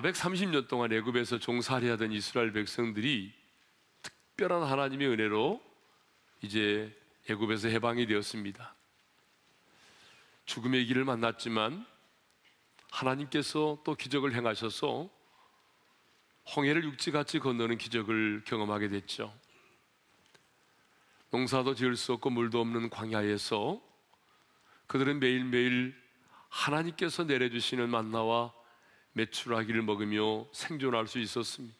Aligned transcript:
430년 0.00 0.66
동안 0.68 0.92
애굽에서 0.92 1.38
종살이 1.38 1.88
하던 1.90 2.12
이스라엘 2.12 2.52
백성들이 2.52 3.32
특별한 4.02 4.62
하나님의 4.62 5.08
은혜로 5.08 5.62
이제 6.42 6.96
애굽에서 7.28 7.68
해방이 7.68 8.06
되었습니다. 8.06 8.74
죽음의 10.46 10.86
길을 10.86 11.04
만났지만 11.04 11.86
하나님께서 12.90 13.80
또 13.84 13.94
기적을 13.94 14.34
행하셔서 14.34 15.08
홍해를 16.56 16.82
육지같이 16.84 17.38
건너는 17.38 17.78
기적을 17.78 18.42
경험하게 18.46 18.88
됐죠. 18.88 19.32
농사도 21.30 21.74
지을 21.74 21.94
수 21.94 22.14
없고 22.14 22.30
물도 22.30 22.60
없는 22.60 22.90
광야에서 22.90 23.80
그들은 24.86 25.20
매일매일 25.20 25.94
하나님께서 26.48 27.24
내려주시는 27.24 27.88
만나와 27.88 28.52
메추라기를 29.20 29.82
먹으며 29.82 30.46
생존할 30.52 31.06
수 31.06 31.18
있었습니다. 31.18 31.76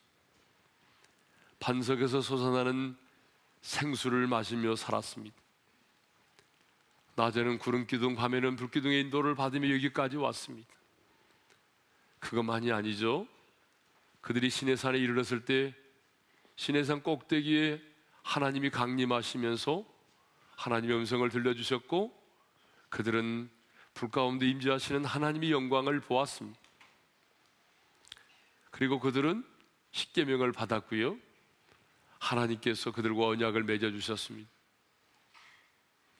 반석에서 1.59 2.21
솟아나는 2.21 2.97
생수를 3.63 4.27
마시며 4.27 4.77
살았습니다. 4.77 5.37
낮에는 7.17 7.59
구름 7.59 7.87
기둥, 7.87 8.15
밤에는 8.15 8.57
불 8.57 8.71
기둥의 8.71 9.03
인도를 9.03 9.35
받으며 9.35 9.73
여기까지 9.75 10.17
왔습니다. 10.17 10.69
그것만이 12.19 12.73
아니죠. 12.73 13.27
그들이 14.21 14.51
시내산에 14.51 14.99
이르렀을 14.99 15.45
때 15.45 15.75
시내산 16.57 17.03
꼭대기에 17.03 17.81
하나님이 18.23 18.71
강림하시면서 18.71 19.85
하나님의 20.57 20.97
음성을 20.97 21.27
들려주셨고 21.29 22.15
그들은 22.91 23.51
불 23.95 24.11
가운데 24.11 24.47
임재하시는 24.47 25.05
하나님의 25.05 25.53
영광을 25.53 26.01
보았습니다. 26.01 26.70
그리고 28.71 29.01
그들은 29.01 29.45
십계명을 29.93 30.53
받았고요. 30.53 31.19
하나님께서 32.19 32.93
그들과 32.93 33.27
언약을 33.29 33.65
맺어 33.65 33.91
주셨습니다. 33.91 34.51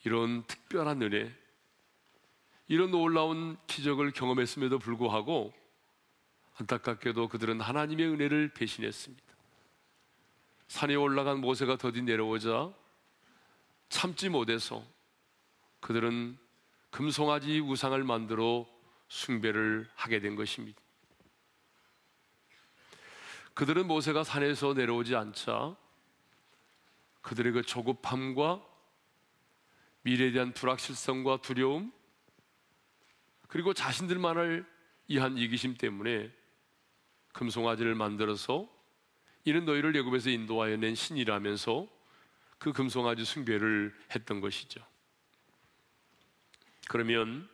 이런 0.03 0.43
특별한 0.47 1.01
은혜, 1.03 1.31
이런 2.67 2.91
놀라운 2.91 3.57
기적을 3.67 4.11
경험했음에도 4.11 4.79
불구하고 4.79 5.53
안타깝게도 6.55 7.27
그들은 7.27 7.61
하나님의 7.61 8.07
은혜를 8.07 8.53
배신했습니다. 8.53 9.23
산에 10.67 10.95
올라간 10.95 11.39
모세가 11.41 11.77
더디 11.77 12.01
내려오자 12.03 12.71
참지 13.89 14.29
못해서 14.29 14.85
그들은 15.81 16.37
금송아지 16.91 17.59
우상을 17.59 18.01
만들어 18.03 18.65
숭배를 19.09 19.89
하게 19.95 20.19
된 20.19 20.35
것입니다. 20.35 20.79
그들은 23.61 23.85
모세가 23.85 24.23
산에서 24.23 24.73
내려오지 24.73 25.15
않자 25.15 25.75
그들의 27.21 27.53
그 27.53 27.61
조급함과 27.61 28.59
미래에 30.01 30.31
대한 30.31 30.51
불확실성과 30.51 31.41
두려움 31.41 31.93
그리고 33.47 33.75
자신들만을 33.75 34.65
이한 35.09 35.37
이기심 35.37 35.77
때문에 35.77 36.31
금송아지를 37.33 37.93
만들어서 37.93 38.67
이는 39.45 39.65
너희를 39.65 39.95
예굽에서 39.95 40.31
인도하여 40.31 40.77
낸 40.77 40.95
신이라면서 40.95 41.87
그 42.57 42.73
금송아지 42.73 43.23
숭배를 43.25 43.95
했던 44.15 44.41
것이죠. 44.41 44.83
그러면 46.87 47.47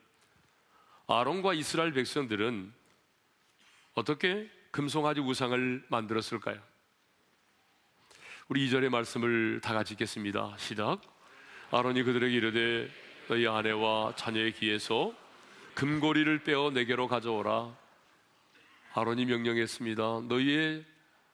아론과 1.07 1.53
이스라엘 1.53 1.91
백성들은 1.91 2.71
어떻게 3.95 4.49
금송아지 4.77 5.21
우상을 5.21 5.85
만들었을까요? 5.87 6.61
우리 8.47 8.69
2절의 8.69 8.89
말씀을 8.89 9.59
다 9.59 9.73
같이 9.73 9.95
읽겠습니다. 9.95 10.55
시작. 10.59 11.01
아론이 11.71 12.03
그들에게 12.03 12.31
이르되 12.35 12.91
너희 13.27 13.47
아내와 13.47 14.13
자녀의 14.15 14.53
귀에서 14.53 15.15
금고리를 15.73 16.43
빼어 16.43 16.69
내게로 16.69 17.07
가져오라. 17.07 17.75
아론이 18.93 19.25
명령했습니다. 19.25 20.03
너희의 20.27 20.85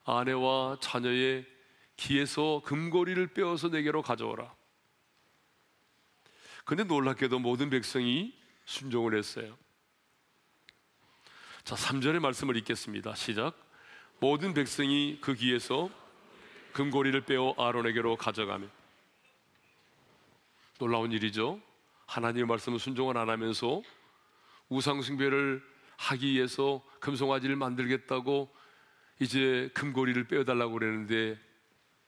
아내와 0.06 0.78
자녀의 0.80 1.46
귀에서 1.98 2.62
금고리를 2.64 3.28
빼어서 3.34 3.68
내게로 3.68 4.04
가져오라. 4.04 4.56
근데 6.64 6.86
놀랍게도 6.86 7.40
모든 7.40 7.70
백성이 7.70 8.34
순종을 8.64 9.18
했어요. 9.18 9.58
자, 11.64 11.76
3절의 11.76 12.20
말씀을 12.20 12.58
읽겠습니다. 12.58 13.16
시작. 13.16 13.56
모든 14.20 14.54
백성이 14.54 15.18
그 15.22 15.34
귀에서 15.34 15.90
금고리를 16.74 17.22
빼어 17.22 17.56
아론에게로 17.58 18.18
가져가며 18.18 18.68
놀라운 20.78 21.14
일이죠. 21.14 21.62
하나님의 22.06 22.48
말씀을 22.48 22.80
순종을 22.80 23.18
안 23.18 23.30
하면서 23.30 23.82
우상숭배를 24.68 25.64
하기 25.96 26.34
위해서 26.34 26.84
금송아지를 27.00 27.56
만들겠다고 27.56 28.54
이제 29.22 29.70
금고리를 29.74 30.22
빼어달라고 30.28 30.74
그랬는데 30.74 31.40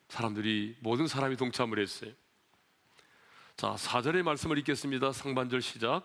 사람들이 0.09 0.75
모든 0.81 1.07
사람이 1.07 1.37
동참을 1.37 1.79
했어요. 1.79 2.11
자, 3.55 3.75
4절의 3.75 4.23
말씀을 4.23 4.57
읽겠습니다. 4.57 5.13
상반절 5.13 5.61
시작. 5.61 6.03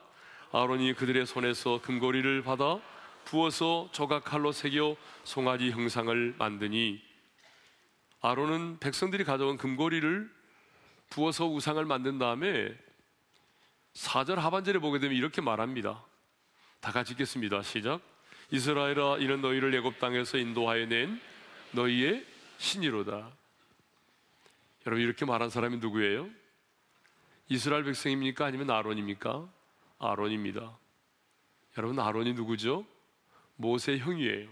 아론이 0.53 0.95
그들의 0.95 1.27
손에서 1.27 1.81
금고리를 1.83 2.43
받아 2.43 2.81
부어서 3.25 3.89
조각칼로 3.93 4.53
새겨 4.53 4.97
송아지 5.25 5.71
형상을 5.71 6.35
만드니 6.39 7.01
아론은 8.21 8.79
백성들이 8.81 9.25
가져온 9.25 9.57
금고리를 9.57 10.31
부어서 11.09 11.47
우상을 11.47 11.85
만든 11.85 12.19
다음에 12.19 12.75
4절 13.95 14.37
하반절에 14.37 14.79
보게 14.79 14.99
되면 14.99 15.17
이렇게 15.17 15.41
말합니다. 15.41 16.05
다 16.81 16.93
같이 16.93 17.13
읽겠습니다. 17.13 17.63
시작. 17.63 18.01
이스라엘아 18.51 19.19
이는 19.19 19.41
너희를 19.41 19.75
애굽 19.75 19.99
땅에서 19.99 20.39
인도하여 20.39 20.87
낸 20.87 21.21
너희의 21.73 22.27
신이로다. 22.59 23.31
여러분 24.87 25.05
이렇게 25.05 25.25
말한 25.25 25.51
사람이 25.51 25.79
누구예요? 25.79 26.29
이스라엘 27.49 27.85
백성입니까? 27.85 28.47
아니면 28.47 28.71
아론입니까? 28.71 29.49
아론입니다. 29.99 30.79
여러분 31.79 31.99
아론이 31.99 32.35
누구죠? 32.35 32.87
모세 33.61 33.99
형이에요. 33.99 34.49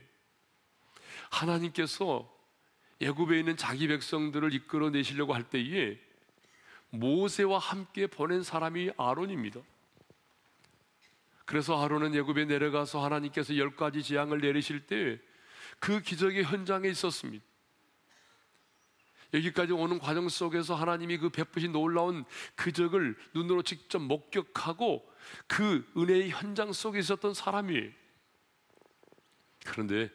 하나님께서 1.30 2.32
애굽에 3.00 3.38
있는 3.38 3.56
자기 3.56 3.88
백성들을 3.88 4.52
이끌어 4.54 4.90
내시려고 4.90 5.34
할 5.34 5.44
때에 5.44 5.98
모세와 6.90 7.58
함께 7.58 8.06
보낸 8.06 8.42
사람이 8.42 8.92
아론입니다. 8.96 9.60
그래서 11.44 11.82
아론은 11.82 12.14
애굽에 12.14 12.44
내려가서 12.46 13.04
하나님께서 13.04 13.56
열 13.56 13.76
가지 13.76 14.02
재앙을 14.02 14.40
내리실 14.40 14.86
때 14.86 15.28
그 15.78 16.00
기적의 16.00 16.44
현장에 16.44 16.88
있었습니다. 16.88 17.44
여기까지 19.34 19.72
오는 19.72 19.98
과정 19.98 20.28
속에서 20.28 20.74
하나님이 20.74 21.18
그 21.18 21.28
베푸신 21.28 21.72
놀라운 21.72 22.24
그적을 22.54 23.16
눈으로 23.34 23.62
직접 23.62 23.98
목격하고 23.98 25.06
그 25.46 25.86
은혜의 25.96 26.30
현장 26.30 26.72
속에 26.72 26.98
있었던 26.98 27.34
사람이에요. 27.34 27.90
그런데 29.68 30.10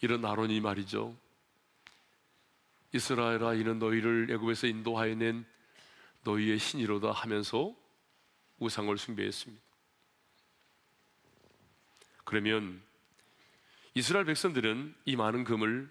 이런 0.00 0.24
아론이 0.24 0.60
말이죠. 0.60 1.16
이스라엘아 2.92 3.54
이는 3.54 3.78
너희를 3.78 4.28
애굽에서 4.30 4.66
인도하여 4.66 5.14
낸 5.14 5.44
너희의 6.24 6.58
신이로다 6.58 7.12
하면서 7.12 7.74
우상을 8.58 8.96
숭배했습니다. 8.96 9.62
그러면 12.24 12.82
이스라엘 13.94 14.24
백성들은 14.24 14.94
이 15.04 15.16
많은 15.16 15.44
금을 15.44 15.90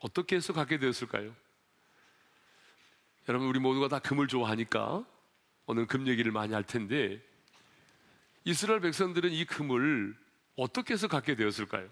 어떻게 0.00 0.36
해서 0.36 0.52
갖게 0.52 0.78
되었을까요? 0.78 1.34
여러분 3.28 3.48
우리 3.48 3.58
모두가 3.58 3.88
다 3.88 3.98
금을 3.98 4.28
좋아하니까 4.28 5.04
오늘 5.66 5.86
금 5.86 6.06
얘기를 6.06 6.32
많이 6.32 6.52
할 6.54 6.64
텐데 6.64 7.22
이스라엘 8.44 8.80
백성들은 8.80 9.30
이 9.30 9.44
금을 9.44 10.16
어떻게 10.56 10.94
해서 10.94 11.08
갖게 11.08 11.34
되었을까요? 11.34 11.88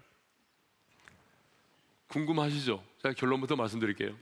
궁금하시죠? 2.07 2.83
제가 3.01 3.13
결론부터 3.13 3.55
말씀드릴게요. 3.55 4.17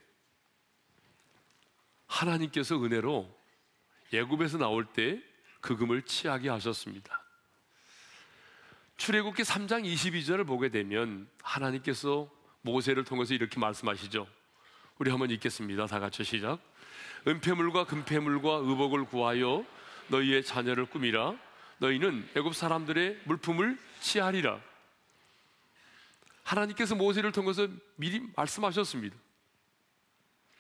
하나님께서 2.08 2.82
은혜로 2.84 3.34
예굽에서 4.14 4.58
나올 4.58 4.86
때 4.86 5.28
그 5.62 5.76
금을 5.76 6.04
취하게 6.04 6.50
하셨습니다. 6.50 7.22
출애굽기 8.98 9.44
3장 9.44 9.84
22절을 9.86 10.48
보게 10.48 10.70
되면 10.70 11.28
하나님께서 11.44 12.30
모세를 12.62 13.04
통해서 13.04 13.34
이렇게 13.34 13.60
말씀하시죠. 13.60 14.28
우리 14.98 15.12
한번 15.12 15.30
읽겠습니다. 15.30 15.86
다 15.86 16.00
같이 16.00 16.24
시작. 16.24 16.60
은폐물과 17.28 17.86
금폐물과 17.86 18.50
의복을 18.64 19.06
구하여 19.06 19.66
너희의 20.08 20.44
자녀를 20.44 20.86
꾸미라. 20.86 21.36
너희는 21.80 22.30
애굽 22.36 22.56
사람들의 22.56 23.22
물품을 23.26 23.78
취하리라. 24.02 24.62
하나님께서 26.44 26.96
모세를 26.96 27.32
통해서 27.32 27.68
미리 27.96 28.22
말씀하셨습니다. 28.36 29.16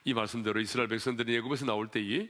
이 0.03 0.13
말씀대로 0.13 0.59
이스라엘 0.59 0.87
백성들이 0.87 1.35
애굽에서 1.37 1.65
나올 1.65 1.87
때에 1.87 2.29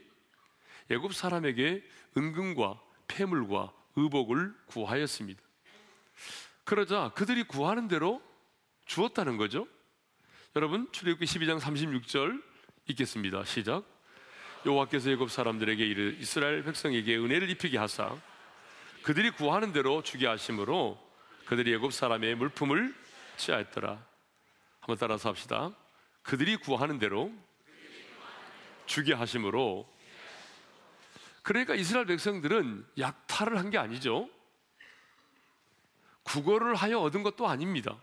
애굽 0.90 1.14
사람에게 1.14 1.84
은금과 2.16 2.80
폐물과 3.08 3.72
의복을 3.96 4.54
구하였습니다. 4.66 5.40
그러자 6.64 7.12
그들이 7.14 7.44
구하는 7.44 7.88
대로 7.88 8.22
주었다는 8.86 9.36
거죠. 9.36 9.66
여러분 10.56 10.90
출애굽기 10.92 11.24
12장 11.24 11.60
36절 11.60 12.42
읽겠습니다. 12.88 13.44
시작. 13.44 13.84
여호와께서 14.66 15.10
애굽 15.10 15.30
사람들에게 15.30 15.84
이르 15.84 16.16
이스라엘 16.18 16.62
백성에게 16.64 17.16
은혜를 17.16 17.50
입히게 17.50 17.78
하사 17.78 18.16
그들이 19.02 19.30
구하는 19.30 19.72
대로 19.72 20.02
주게 20.02 20.26
하심으로 20.26 20.98
그들이 21.46 21.74
애굽 21.74 21.92
사람의 21.92 22.34
물품을 22.34 22.94
취하였더라. 23.36 24.04
한번 24.80 24.96
따라서 24.98 25.28
합시다. 25.28 25.74
그들이 26.22 26.56
구하는 26.56 26.98
대로 26.98 27.32
주게 28.86 29.14
하심으로 29.14 29.88
그러니까 31.42 31.74
이스라엘 31.74 32.06
백성들은 32.06 32.86
약탈을 32.98 33.58
한 33.58 33.70
게 33.70 33.78
아니죠. 33.78 34.28
국어를 36.22 36.74
하여 36.74 36.98
얻은 36.98 37.22
것도 37.22 37.48
아닙니다. 37.48 37.98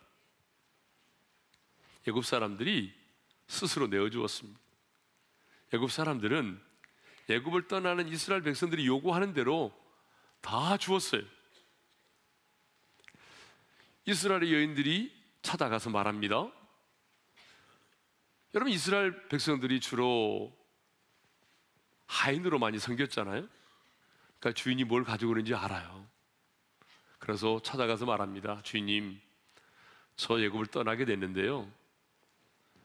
애굽 2.08 2.26
사람들이 2.26 2.94
스스로 3.48 3.86
내어 3.88 4.10
주었습니다. 4.10 4.60
애굽 5.74 5.92
사람들은 5.92 6.60
애굽을 7.30 7.68
떠나는 7.68 8.08
이스라엘 8.08 8.42
백성들이 8.42 8.88
요구하는 8.88 9.34
대로 9.34 9.72
다 10.46 10.78
주었어요. 10.78 11.24
이스라엘의 14.06 14.54
여인들이 14.54 15.12
찾아가서 15.42 15.90
말합니다. 15.90 16.52
여러분 18.54 18.72
이스라엘 18.72 19.28
백성들이 19.28 19.80
주로 19.80 20.56
하인으로 22.06 22.60
많이 22.60 22.78
섬겼잖아요. 22.78 23.48
그러니까 24.40 24.52
주인이 24.54 24.84
뭘 24.84 25.04
가지고 25.04 25.32
오는지 25.32 25.56
알아요. 25.56 26.08
그래서 27.18 27.60
찾아가서 27.64 28.06
말합니다. 28.06 28.62
주인님, 28.62 29.20
저 30.16 30.40
예굽을 30.40 30.68
떠나게 30.68 31.06
됐는데요. 31.06 31.72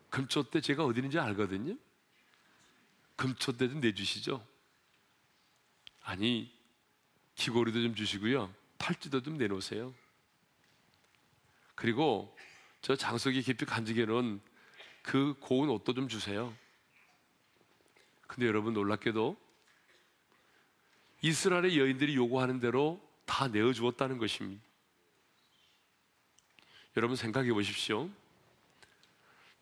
금초 0.08 0.44
때 0.44 0.62
제가 0.62 0.86
어디 0.86 1.00
있는지 1.00 1.18
알거든요. 1.18 1.76
금초 3.16 3.58
때 3.58 3.68
좀 3.68 3.80
내주시죠. 3.80 4.42
아니, 6.00 6.58
귀고리도 7.36 7.82
좀 7.82 7.94
주시고요. 7.94 8.52
팔찌도 8.78 9.22
좀 9.22 9.36
내놓으세요. 9.36 9.94
그리고 11.74 12.36
저 12.82 12.96
장석이 12.96 13.42
깊이 13.42 13.64
간직해 13.64 14.06
놓은 14.06 14.40
그 15.02 15.34
고운 15.40 15.68
옷도 15.70 15.94
좀 15.94 16.08
주세요. 16.08 16.54
근데 18.26 18.46
여러분 18.46 18.74
놀랍게도 18.74 19.36
이스라엘의 21.22 21.78
여인들이 21.78 22.16
요구하는 22.16 22.60
대로 22.60 23.00
다 23.26 23.48
내어 23.48 23.72
주었다는 23.72 24.18
것입니다. 24.18 24.62
여러분 26.96 27.16
생각해 27.16 27.52
보십시오. 27.52 28.08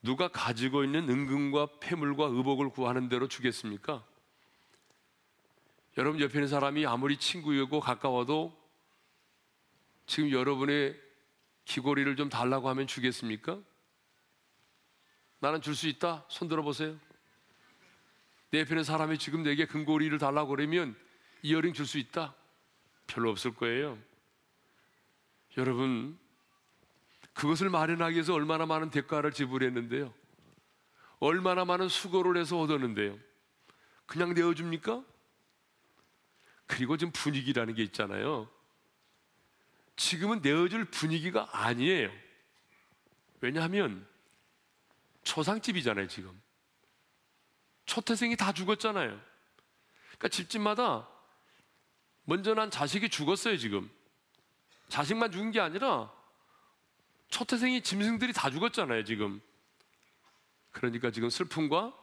누가 0.02 0.28
가지고 0.28 0.84
있는 0.84 1.08
은금과 1.08 1.80
폐물과 1.80 2.26
의복을 2.26 2.70
구하는 2.70 3.08
대로 3.08 3.28
주겠습니까? 3.28 4.04
여러분 5.98 6.20
옆에 6.20 6.34
있는 6.34 6.46
사람이 6.46 6.86
아무리 6.86 7.16
친구이고 7.16 7.80
가까워도 7.80 8.56
지금 10.06 10.30
여러분의 10.30 10.96
귀고리를 11.64 12.14
좀 12.14 12.28
달라고 12.28 12.68
하면 12.68 12.86
주겠습니까? 12.86 13.58
나는 15.40 15.60
줄 15.60 15.74
수 15.74 15.88
있다. 15.88 16.24
손 16.28 16.46
들어 16.46 16.62
보세요. 16.62 16.96
내 18.52 18.60
옆에 18.60 18.70
있는 18.70 18.84
사람이 18.84 19.18
지금 19.18 19.42
내게 19.42 19.66
금고리를 19.66 20.16
달라고 20.18 20.50
그러면 20.50 20.96
이어링 21.42 21.74
줄 21.74 21.84
수 21.84 21.98
있다. 21.98 22.32
별로 23.08 23.30
없을 23.30 23.52
거예요. 23.56 23.98
여러분, 25.56 26.16
그것을 27.34 27.70
마련하기 27.70 28.14
위해서 28.14 28.34
얼마나 28.34 28.66
많은 28.66 28.90
대가를 28.90 29.32
지불했는데요. 29.32 30.14
얼마나 31.18 31.64
많은 31.64 31.88
수고를 31.88 32.40
해서 32.40 32.60
얻었는데요. 32.60 33.18
그냥 34.06 34.32
내어줍니까? 34.32 35.02
그리고 36.68 36.96
지금 36.96 37.10
분위기라는 37.12 37.74
게 37.74 37.82
있잖아요. 37.82 38.48
지금은 39.96 40.42
내어줄 40.42 40.84
분위기가 40.84 41.48
아니에요. 41.50 42.12
왜냐하면 43.40 44.06
초상집이잖아요, 45.24 46.06
지금. 46.06 46.40
초태생이 47.86 48.36
다 48.36 48.52
죽었잖아요. 48.52 49.08
그러니까 49.08 50.28
집집마다 50.28 51.08
먼저 52.24 52.54
난 52.54 52.70
자식이 52.70 53.08
죽었어요, 53.08 53.56
지금. 53.56 53.90
자식만 54.88 55.32
죽은 55.32 55.50
게 55.50 55.60
아니라 55.60 56.12
초태생이 57.28 57.82
짐승들이 57.82 58.34
다 58.34 58.50
죽었잖아요, 58.50 59.04
지금. 59.04 59.40
그러니까 60.70 61.10
지금 61.10 61.30
슬픔과 61.30 61.94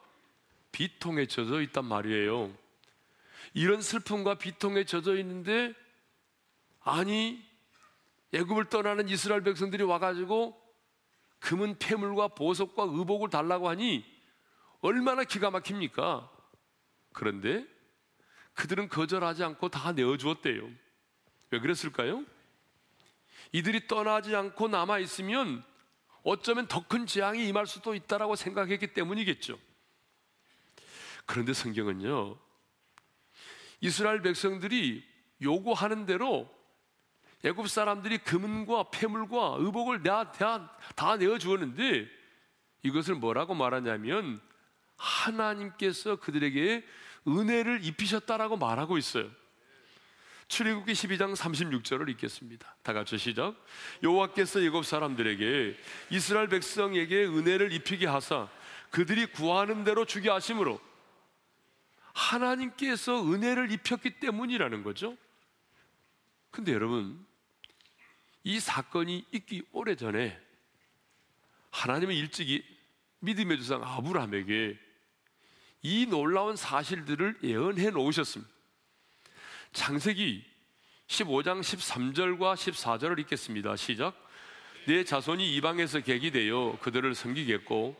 비통에 0.72 1.28
젖어 1.28 1.62
있단 1.62 1.86
말이에요. 1.86 2.65
이런 3.54 3.82
슬픔과 3.82 4.36
비통에 4.36 4.86
젖어 4.86 5.16
있는데 5.18 5.74
아니 6.82 7.44
애굽을 8.34 8.70
떠나는 8.70 9.08
이스라엘 9.10 9.44
백성들이 9.44 9.84
와가지고 9.84 10.62
금은 11.40 11.78
폐물과 11.80 12.30
보석과 12.30 12.84
의복을 12.84 13.30
달라고 13.30 13.70
하니 13.70 14.06
얼마나 14.82 15.24
기가 15.24 15.52
막힙니까? 15.52 16.30
그런데 17.14 17.66
그들은 18.54 18.90
거절하지 18.90 19.44
않고 19.44 19.70
다 19.70 19.92
내어주었대요. 19.92 20.70
왜 21.52 21.60
그랬을까요? 21.60 22.26
이들이 23.52 23.88
떠나지 23.88 24.36
않고 24.36 24.68
남아 24.68 25.00
있으면 25.00 25.64
어쩌면 26.24 26.68
더 26.68 26.82
큰 26.88 27.06
재앙이 27.06 27.48
임할 27.48 27.68
수도 27.68 27.94
있다라고 27.94 28.36
생각했기 28.36 28.94
때문이겠죠. 28.94 29.60
그런데 31.26 31.54
성경은요, 31.54 32.38
이스라엘 33.86 34.24
백성들이 34.24 35.04
요구하는 35.44 36.08
대로 36.08 36.50
애굽 37.44 37.70
사람들이 37.70 38.18
금은과 38.18 38.90
폐물과 38.90 39.58
의복을 39.60 40.02
다, 40.02 40.32
다, 40.32 40.76
다 40.96 41.18
내어 41.18 41.38
주었는데 41.38 42.08
이것을 42.82 43.14
뭐라고 43.14 43.54
말하냐면 43.54 44.42
하나님께서 44.98 46.16
그들에게 46.16 46.84
은혜를 47.28 47.84
입히셨다라고 47.84 48.58
말하고 48.58 48.98
있어요. 48.98 49.30
출애굽기 50.48 50.94
12장 50.94 51.36
36절을 51.36 52.10
읽겠습니다. 52.10 52.76
다 52.82 52.94
같이 52.94 53.20
시작. 53.20 53.56
여호와께서 54.02 54.62
애굽 54.62 54.84
사람들에게 54.84 55.78
이스라엘 56.10 56.48
백성에게 56.48 57.26
은혜를 57.26 57.72
입히게 57.72 58.08
하사 58.08 58.48
그들이 58.90 59.28
구하는 59.28 59.84
대로 59.84 60.06
주게 60.06 60.32
하심으로 60.32 60.80
하나님께서 62.16 63.22
은혜를 63.22 63.72
입혔기 63.72 64.20
때문이라는 64.20 64.84
거죠. 64.84 65.18
근데 66.50 66.72
여러분 66.74 67.26
이 68.44 68.60
사건이 68.60 69.26
있기 69.32 69.64
오래 69.74 69.96
전에 69.96 70.40
하나님은 71.72 72.16
일찍이 72.16 72.64
믿음의 73.20 73.58
주상 73.58 73.84
아브라함에게 73.84 74.80
이 75.82 76.06
놀라운 76.08 76.56
사실들을 76.56 77.40
예언해 77.44 77.90
놓으셨습니다. 77.90 78.52
창세기 79.74 80.44
15장 81.08 81.60
13절과 81.60 82.56
14절을 82.56 83.20
읽겠습니다. 83.20 83.76
시작. 83.76 84.16
내 84.88 85.04
자손이 85.04 85.54
이방에서 85.56 86.00
객이 86.00 86.32
되어 86.32 86.78
그들을 86.82 87.14
섬기겠고 87.14 87.96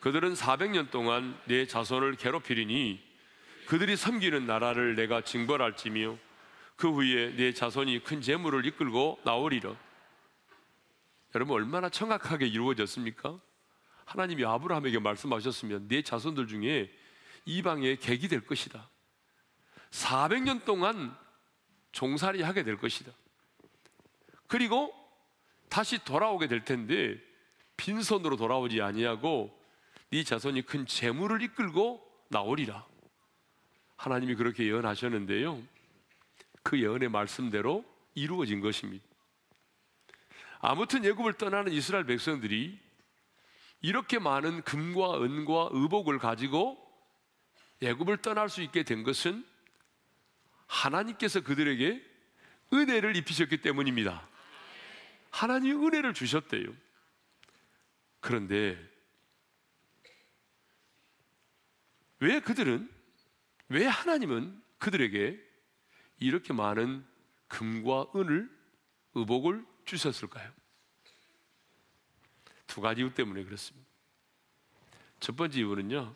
그들은 0.00 0.34
400년 0.34 0.90
동안 0.90 1.38
내 1.46 1.66
자손을 1.66 2.14
괴롭히리니 2.14 3.05
그들이 3.66 3.96
섬기는 3.96 4.46
나라를 4.46 4.94
내가 4.94 5.22
징벌할지며 5.22 6.16
그 6.76 6.90
후에 6.90 7.34
내 7.36 7.52
자손이 7.52 8.04
큰 8.04 8.20
재물을 8.20 8.64
이끌고 8.64 9.20
나오리라. 9.24 9.74
여러분 11.34 11.56
얼마나 11.56 11.88
정확하게 11.88 12.46
이루어졌습니까? 12.46 13.38
하나님이 14.04 14.44
아브라함에게 14.44 15.00
말씀하셨으면 15.00 15.88
내 15.88 16.02
자손들 16.02 16.46
중에 16.46 16.90
이방의 17.44 17.98
객이 17.98 18.28
될 18.28 18.46
것이다. 18.46 18.88
400년 19.90 20.64
동안 20.64 21.16
종살이 21.92 22.42
하게 22.42 22.62
될 22.62 22.76
것이다. 22.76 23.10
그리고 24.46 24.94
다시 25.68 25.98
돌아오게 26.04 26.46
될 26.46 26.64
텐데 26.64 27.20
빈손으로 27.76 28.36
돌아오지 28.36 28.80
아니하고 28.80 29.58
네 30.10 30.22
자손이 30.22 30.62
큰 30.62 30.86
재물을 30.86 31.42
이끌고 31.42 32.00
나오리라. 32.28 32.86
하나님이 33.96 34.34
그렇게 34.34 34.64
예언하셨는데요. 34.64 35.62
그 36.62 36.80
예언의 36.80 37.08
말씀대로 37.08 37.84
이루어진 38.14 38.60
것입니다. 38.60 39.04
아무튼 40.60 41.04
예굽을 41.04 41.34
떠나는 41.34 41.72
이스라엘 41.72 42.04
백성들이 42.04 42.78
이렇게 43.82 44.18
많은 44.18 44.62
금과 44.62 45.22
은과 45.22 45.68
의복을 45.72 46.18
가지고 46.18 46.82
예굽을 47.82 48.18
떠날 48.18 48.48
수 48.48 48.62
있게 48.62 48.82
된 48.82 49.02
것은 49.02 49.46
하나님께서 50.66 51.42
그들에게 51.42 52.02
은혜를 52.72 53.16
입히셨기 53.16 53.58
때문입니다. 53.58 54.26
하나님이 55.30 55.86
은혜를 55.86 56.14
주셨대요. 56.14 56.74
그런데 58.20 58.76
왜 62.18 62.40
그들은 62.40 62.90
왜 63.68 63.86
하나님은 63.86 64.62
그들에게 64.78 65.40
이렇게 66.18 66.52
많은 66.52 67.06
금과 67.48 68.12
은을 68.14 68.50
의복을 69.14 69.64
주셨을까요? 69.84 70.52
두 72.66 72.80
가지 72.80 73.00
이유 73.00 73.12
때문에 73.12 73.44
그렇습니다. 73.44 73.86
첫 75.20 75.36
번째 75.36 75.58
이유는요, 75.58 76.14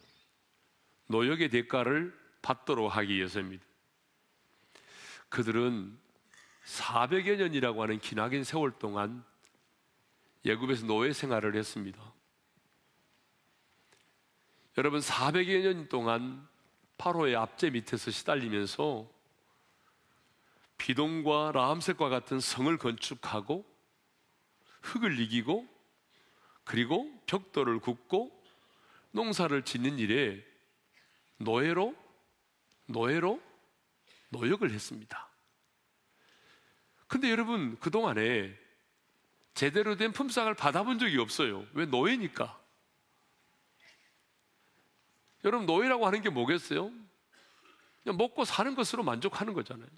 노역의 1.06 1.48
대가를 1.48 2.18
받도록 2.42 2.94
하기 2.96 3.14
위해서입니다. 3.14 3.64
그들은 5.28 5.98
400여 6.64 7.36
년이라고 7.36 7.82
하는 7.82 7.98
기나긴 7.98 8.44
세월 8.44 8.72
동안 8.78 9.24
예굽에서 10.44 10.86
노예 10.86 11.12
생활을 11.12 11.56
했습니다. 11.56 12.00
여러분 14.78 15.00
400여 15.00 15.62
년 15.62 15.88
동안 15.88 16.48
파로의 17.00 17.34
압제 17.34 17.70
밑에서 17.70 18.10
시달리면서 18.10 19.08
비동과 20.76 21.52
라암색과 21.54 22.10
같은 22.10 22.40
성을 22.40 22.76
건축하고 22.76 23.64
흙을 24.82 25.18
이기고 25.18 25.66
그리고 26.64 27.10
벽돌을 27.24 27.78
굽고 27.78 28.30
농사를 29.12 29.62
짓는 29.62 29.98
일에 29.98 30.44
노예로 31.38 31.96
노예로 32.84 33.40
노역을 34.28 34.70
했습니다. 34.70 35.26
근데 37.06 37.30
여러분 37.30 37.78
그동안에 37.78 38.54
제대로 39.54 39.96
된 39.96 40.12
품삯을 40.12 40.54
받아본 40.54 40.98
적이 40.98 41.16
없어요. 41.18 41.66
왜 41.72 41.86
노예니까? 41.86 42.59
여러분 45.44 45.66
노예라고 45.66 46.06
하는 46.06 46.20
게 46.20 46.28
뭐겠어요? 46.30 46.90
그냥 48.02 48.16
먹고 48.16 48.44
사는 48.44 48.74
것으로 48.74 49.02
만족하는 49.02 49.54
거잖아요. 49.54 49.88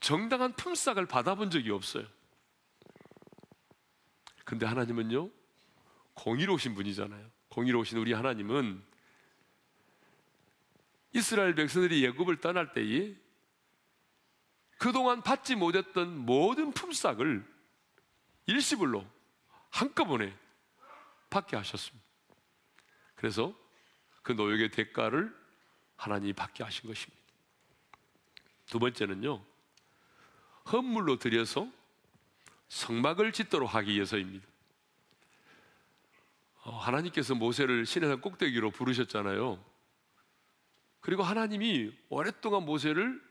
정당한 0.00 0.54
품삯을 0.54 1.06
받아본 1.06 1.50
적이 1.50 1.70
없어요. 1.70 2.06
근데 4.44 4.66
하나님은요, 4.66 5.30
공의로우신 6.14 6.74
분이잖아요. 6.74 7.30
공의로우신 7.48 7.98
우리 7.98 8.12
하나님은 8.12 8.84
이스라엘 11.14 11.54
백성들이 11.54 12.04
예굽을 12.04 12.40
떠날 12.40 12.72
때에 12.72 13.14
그동안 14.78 15.22
받지 15.22 15.54
못했던 15.54 16.16
모든 16.18 16.72
품삯을 16.72 17.44
일시불로 18.46 19.06
한꺼번에 19.70 20.36
받게 21.30 21.56
하셨습니다. 21.56 22.04
그래서 23.14 23.54
그 24.24 24.32
노역의 24.32 24.70
대가를 24.70 25.32
하나님이 25.96 26.32
받게 26.32 26.64
하신 26.64 26.88
것입니다. 26.88 27.22
두 28.66 28.80
번째는요, 28.80 29.44
헌물로 30.72 31.18
들여서 31.18 31.70
성막을 32.68 33.32
짓도록 33.32 33.74
하기 33.74 33.92
위해서입니다. 33.92 34.46
어, 36.62 36.76
하나님께서 36.78 37.34
모세를 37.34 37.84
신의 37.84 38.22
꼭대기로 38.22 38.70
부르셨잖아요. 38.70 39.62
그리고 41.00 41.22
하나님이 41.22 41.92
오랫동안 42.08 42.64
모세를 42.64 43.22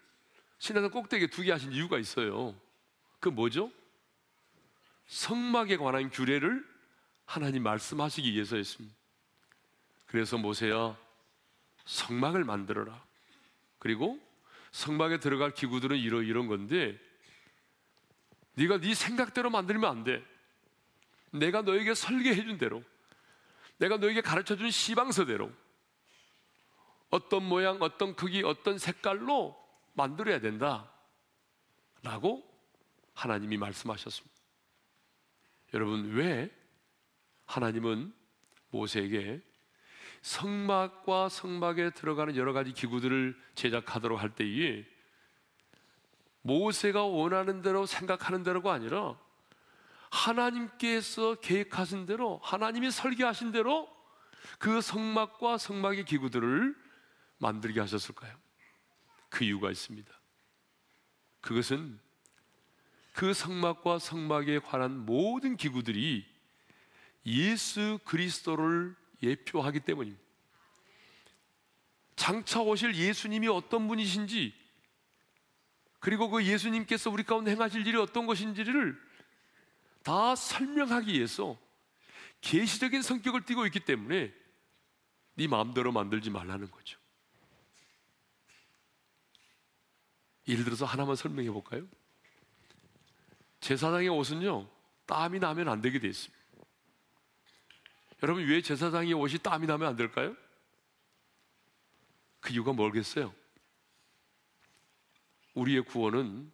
신의 0.59 0.91
꼭대기에 0.91 1.27
두게 1.27 1.51
하신 1.51 1.73
이유가 1.73 1.97
있어요. 1.97 2.55
그 3.19 3.29
뭐죠? 3.29 3.71
성막에 5.07 5.77
관한 5.77 6.11
규례를 6.11 6.63
하나님 7.25 7.63
말씀하시기 7.63 8.31
위해서였습니다. 8.31 9.02
그래서 10.13 10.37
모세야 10.37 10.95
성막을 11.85 12.43
만들어라. 12.43 13.03
그리고 13.79 14.19
성막에 14.69 15.17
들어갈 15.17 15.55
기구들은 15.55 15.97
이러 15.97 16.21
이런 16.21 16.45
건데 16.45 16.99
네가 18.53 18.77
네 18.77 18.93
생각대로 18.93 19.49
만들면 19.49 19.89
안 19.89 20.03
돼. 20.03 20.23
내가 21.31 21.63
너에게 21.63 21.95
설계해 21.95 22.43
준 22.43 22.59
대로 22.59 22.83
내가 23.77 23.97
너에게 23.97 24.21
가르쳐 24.21 24.55
준 24.55 24.69
시방서대로 24.69 25.51
어떤 27.09 27.43
모양, 27.43 27.81
어떤 27.81 28.15
크기, 28.15 28.43
어떤 28.43 28.77
색깔로 28.77 29.57
만들어야 29.93 30.39
된다. 30.39 30.93
라고 32.03 32.47
하나님이 33.15 33.57
말씀하셨습니다. 33.57 34.35
여러분, 35.73 36.11
왜 36.11 36.55
하나님은 37.47 38.13
모세에게 38.69 39.41
성막과 40.23 41.27
성막에 41.27 41.91
들어가는 41.91 42.37
여러 42.37 42.53
가지 42.53 42.71
기구들을 42.71 43.37
제작하도록 43.55 44.19
할 44.19 44.33
때에 44.33 44.85
모세가 46.41 47.03
원하는 47.03 47.61
대로 47.61 47.85
생각하는 47.85 48.43
대로가 48.43 48.73
아니라 48.73 49.19
하나님께서 50.09 51.35
계획하신 51.35 52.05
대로 52.05 52.39
하나님이 52.41 52.89
설계하신 52.89 53.51
대로 53.51 53.89
그 54.59 54.79
성막과 54.79 55.57
성막의 55.57 56.05
기구들을 56.05 56.75
만들게 57.39 57.81
하셨을까요? 57.81 58.33
그 59.29 59.43
이유가 59.43 59.71
있습니다. 59.71 60.09
그것은 61.41 61.99
그 63.13 63.33
성막과 63.33 63.99
성막에 63.99 64.59
관한 64.59 65.05
모든 65.05 65.57
기구들이 65.57 66.25
예수 67.25 67.99
그리스도를 68.05 68.95
예표하기 69.23 69.79
때문입니다. 69.81 70.23
장차 72.15 72.61
오실 72.61 72.95
예수님이 72.95 73.47
어떤 73.47 73.87
분이신지 73.87 74.53
그리고 75.99 76.29
그 76.29 76.45
예수님께서 76.45 77.09
우리 77.09 77.23
가운데 77.23 77.51
행하실 77.51 77.87
일이 77.87 77.97
어떤 77.97 78.25
것인지를 78.25 78.99
다 80.03 80.35
설명하기 80.35 81.13
위해서 81.13 81.57
계시적인 82.41 83.01
성격을 83.01 83.45
띠고 83.45 83.65
있기 83.67 83.79
때문에 83.79 84.33
네 85.35 85.47
마음대로 85.47 85.91
만들지 85.91 86.29
말라는 86.29 86.69
거죠. 86.69 86.99
예를 90.47 90.65
들어서 90.65 90.85
하나만 90.85 91.15
설명해 91.15 91.49
볼까요? 91.51 91.87
제사장의 93.61 94.09
옷은요 94.09 94.69
땀이 95.05 95.39
나면 95.39 95.69
안 95.69 95.81
되게 95.81 95.99
돼 95.99 96.09
있습니다. 96.09 96.42
여러분 98.23 98.45
왜 98.47 98.61
제사장의 98.61 99.13
옷이 99.13 99.37
땀이 99.37 99.67
나면 99.67 99.89
안 99.89 99.95
될까요? 99.97 100.33
그 102.39 102.53
이유가 102.53 102.71
뭘겠어요? 102.71 103.33
우리의 105.53 105.83
구원은 105.83 106.49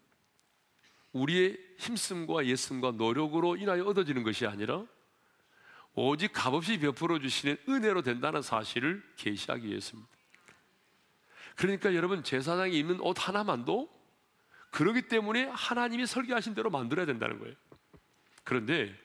우리의 1.14 1.58
힘씀과 1.78 2.48
예씀과 2.48 2.92
노력으로 2.92 3.56
인하여 3.56 3.86
얻어지는 3.86 4.24
것이 4.24 4.48
아니라 4.48 4.84
오직 5.94 6.34
값없이 6.34 6.80
베풀어 6.80 7.20
주시는 7.20 7.58
은혜로 7.68 8.02
된다는 8.02 8.42
사실을 8.42 9.04
계시하기 9.16 9.68
위해서입니다. 9.68 10.12
그러니까 11.56 11.94
여러분 11.94 12.24
제사장이 12.24 12.78
입는 12.80 13.00
옷 13.02 13.16
하나만도 13.28 13.90
그러기 14.72 15.04
때문에 15.04 15.46
하나님이 15.46 16.08
설계하신 16.08 16.56
대로 16.56 16.72
만들어야 16.72 17.06
된다는 17.06 17.38
거예요. 17.40 17.56
그런데 18.44 18.96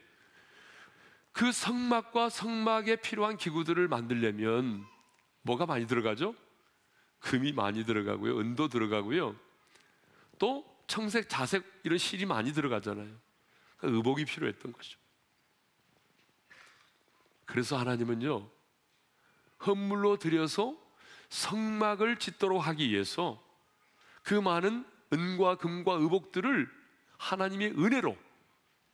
그 1.34 1.50
성막과 1.50 2.30
성막에 2.30 2.96
필요한 2.96 3.36
기구들을 3.36 3.88
만들려면 3.88 4.86
뭐가 5.42 5.66
많이 5.66 5.84
들어가죠? 5.88 6.32
금이 7.18 7.52
많이 7.52 7.84
들어가고요. 7.84 8.38
은도 8.38 8.68
들어가고요. 8.68 9.34
또 10.38 10.64
청색, 10.86 11.28
자색 11.28 11.64
이런 11.82 11.98
실이 11.98 12.24
많이 12.24 12.52
들어가잖아요. 12.52 13.10
그러니까 13.78 13.96
의복이 13.96 14.24
필요했던 14.26 14.72
거죠. 14.72 14.96
그래서 17.46 17.76
하나님은요, 17.78 18.48
헌물로 19.66 20.18
들여서 20.18 20.76
성막을 21.30 22.20
짓도록 22.20 22.64
하기 22.64 22.90
위해서 22.90 23.42
그 24.22 24.34
많은 24.34 24.86
은과 25.12 25.56
금과 25.56 25.94
의복들을 25.94 26.70
하나님의 27.18 27.72
은혜로 27.72 28.16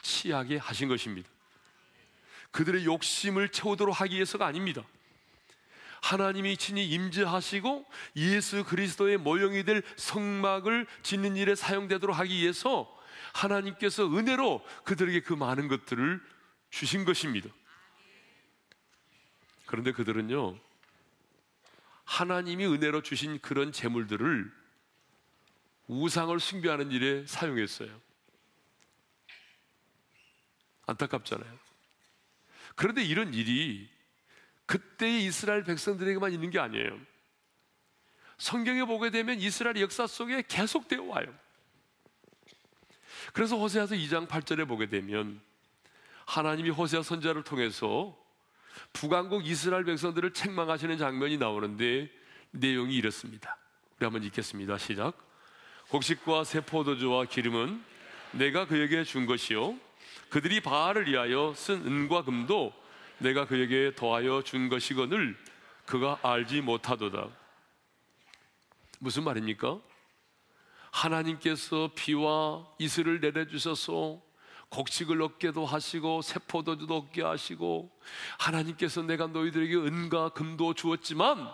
취하게 0.01 0.57
하신 0.57 0.89
것입니다. 0.89 1.29
그들의 2.51 2.85
욕심을 2.85 3.51
채우도록 3.51 4.01
하기 4.01 4.15
위해서가 4.17 4.47
아닙니다. 4.47 4.83
하나님이 6.03 6.57
친히 6.57 6.89
임재하시고 6.89 7.87
예수 8.17 8.65
그리스도의 8.65 9.19
모형이 9.19 9.65
될 9.65 9.83
성막을 9.97 10.87
짓는 11.03 11.37
일에 11.37 11.55
사용되도록 11.55 12.19
하기 12.19 12.35
위해서 12.35 12.91
하나님께서 13.35 14.07
은혜로 14.07 14.65
그들에게 14.85 15.21
그 15.21 15.35
많은 15.35 15.69
것들을 15.69 16.21
주신 16.71 17.05
것입니다. 17.05 17.49
그런데 19.67 19.93
그들은요, 19.93 20.59
하나님이 22.05 22.67
은혜로 22.67 23.03
주신 23.03 23.39
그런 23.41 23.71
재물들을 23.71 24.53
우상을 25.87 26.41
숭배하는 26.41 26.91
일에 26.91 27.25
사용했어요. 27.27 28.01
안타깝잖아요. 30.87 31.70
그런데 32.75 33.03
이런 33.03 33.35
일이 33.35 33.89
그때의 34.67 35.25
이스라엘 35.25 35.65
백성들에게만 35.65 36.33
있는 36.33 36.51
게 36.51 36.59
아니에요. 36.59 36.99
성경에 38.39 38.85
보게 38.85 39.11
되면 39.11 39.39
이스라엘 39.39 39.81
역사 39.81 40.07
속에 40.07 40.43
계속되어 40.49 41.03
와요. 41.03 41.27
그래서 43.33 43.57
호세아서 43.57 43.95
2장 43.97 44.27
8절에 44.27 44.67
보게 44.67 44.89
되면 44.89 45.41
하나님이 46.27 46.71
호세아 46.71 47.03
선자를 47.03 47.43
통해서 47.43 48.17
북왕국 48.93 49.47
이스라엘 49.47 49.85
백성들을 49.85 50.33
책망하시는 50.33 50.97
장면이 50.99 51.39
나오는데 51.39 52.11
내용이 52.53 52.95
이렇습니다. 52.95 53.57
우리 53.99 54.05
한번 54.05 54.25
읽겠습니다. 54.25 54.79
시작. 54.79 55.15
곡식과 55.89 56.45
새 56.45 56.61
포도주와 56.61 57.25
기름은 57.25 57.83
내가 58.33 58.67
그에게 58.67 59.05
준 59.05 59.27
것이요 59.27 59.77
그들이 60.31 60.61
바알을 60.61 61.09
위하여 61.09 61.53
쓴 61.55 61.85
은과 61.85 62.23
금도 62.23 62.73
내가 63.19 63.47
그에게 63.47 63.93
더하여 63.97 64.43
준 64.43 64.69
것이거늘 64.69 65.37
그가 65.87 66.19
알지 66.23 66.61
못하도다. 66.61 67.29
무슨 69.01 69.25
말입니까? 69.25 69.81
하나님께서 70.93 71.91
비와 71.95 72.67
이슬을 72.79 73.21
내려주셔서 73.21 74.23
곡식을 74.69 75.21
얻게도 75.21 75.67
하시고 75.67 76.23
세포도주도 76.23 76.97
얻게 76.97 77.23
하시고 77.23 77.91
하나님께서 78.39 79.03
내가 79.03 79.27
너희들에게 79.27 79.75
은과 79.75 80.31
금도 80.31 80.75
주었지만 80.75 81.53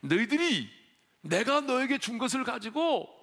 너희들이 0.00 0.70
내가 1.20 1.60
너에게 1.60 1.98
준 1.98 2.16
것을 2.16 2.44
가지고 2.44 3.17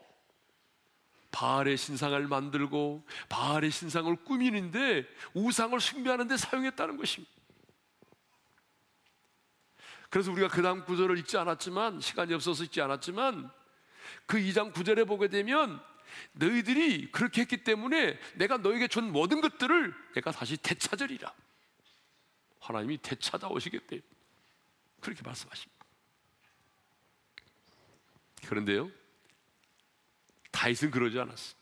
바알의 1.35 1.75
신상을 1.75 2.27
만들고 2.29 3.05
바알의 3.27 3.69
신상을 3.69 4.15
꾸미는데 4.23 5.05
우상을 5.33 5.77
숭배하는데 5.77 6.37
사용했다는 6.37 6.95
것입니다. 6.95 7.33
그래서 10.09 10.31
우리가 10.31 10.47
그 10.47 10.61
다음 10.61 10.85
구절을 10.85 11.17
읽지 11.17 11.37
않았지만 11.37 11.99
시간이 11.99 12.33
없어서 12.33 12.63
읽지 12.63 12.79
않았지만 12.79 13.51
그 14.25 14.37
2장 14.37 14.71
9절에 14.71 15.05
보게 15.05 15.27
되면 15.27 15.83
너희들이 16.31 17.11
그렇게 17.11 17.41
했기 17.41 17.65
때문에 17.65 18.17
내가 18.35 18.55
너에게 18.55 18.87
준 18.87 19.11
모든 19.11 19.41
것들을 19.41 19.93
내가 20.13 20.31
다시 20.31 20.55
되찾으리라. 20.55 21.33
하나님이 22.61 23.01
되찾아오시겠대. 23.01 23.99
그렇게 25.01 25.21
말씀하십니다. 25.21 25.85
그런데요, 28.47 28.89
다윗은 30.55 30.89
그러지 30.89 31.19
않았어. 31.19 31.53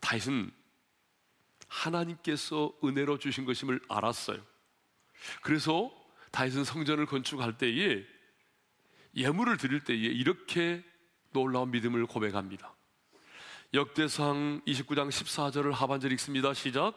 다윗은 0.00 0.50
하나님께서 1.68 2.72
은혜로 2.82 3.18
주신 3.18 3.44
것임을 3.44 3.80
알았어요. 3.88 4.44
그래서 5.40 5.92
다윗은 6.32 6.64
성전을 6.64 7.06
건축할 7.06 7.56
때에 7.58 8.04
예물을 9.14 9.56
드릴 9.56 9.84
때에 9.84 9.96
이렇게 9.96 10.84
놀라운 11.32 11.70
믿음을 11.70 12.06
고백합니다. 12.06 12.74
역대상 13.72 14.62
29장 14.66 15.08
14절을 15.08 15.70
하반절 15.70 16.10
읽습니다. 16.12 16.52
시작. 16.52 16.92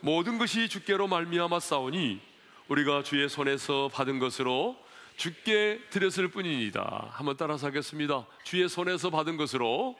모든 0.00 0.36
것이 0.36 0.68
주께로 0.68 1.08
말미암아 1.08 1.60
싸우니 1.60 2.20
우리가 2.68 3.02
주의 3.02 3.26
손에서 3.26 3.88
받은 3.88 4.18
것으로 4.18 4.76
주께 5.16 5.80
드렸을 5.90 6.28
뿐입니다. 6.28 7.08
한번 7.12 7.36
따라서 7.36 7.66
하겠습니다. 7.66 8.26
주의 8.44 8.68
손에서 8.68 9.10
받은 9.10 9.36
것으로 9.36 9.98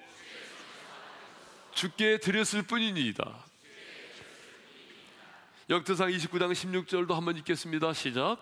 주께 1.73 2.19
드렸을 2.19 2.63
뿐입니다. 2.63 3.45
역대상 5.71 6.11
29장 6.11 6.53
16절도 6.53 7.15
한번 7.15 7.37
읽겠습니다. 7.39 7.93
시작. 7.95 8.37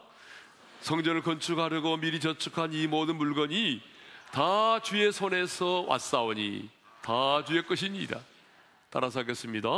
성전을 0.80 1.22
건축하려고 1.22 1.96
미리 1.96 2.20
저축한 2.20 2.74
이 2.74 2.86
모든 2.86 3.16
물건이 3.16 3.80
다 4.32 4.80
주의 4.82 5.10
손에서 5.12 5.82
왔사오니 5.82 6.68
다 7.02 7.44
주의 7.44 7.64
것입니다. 7.64 8.20
따라서 8.90 9.20
하겠습니다. 9.20 9.68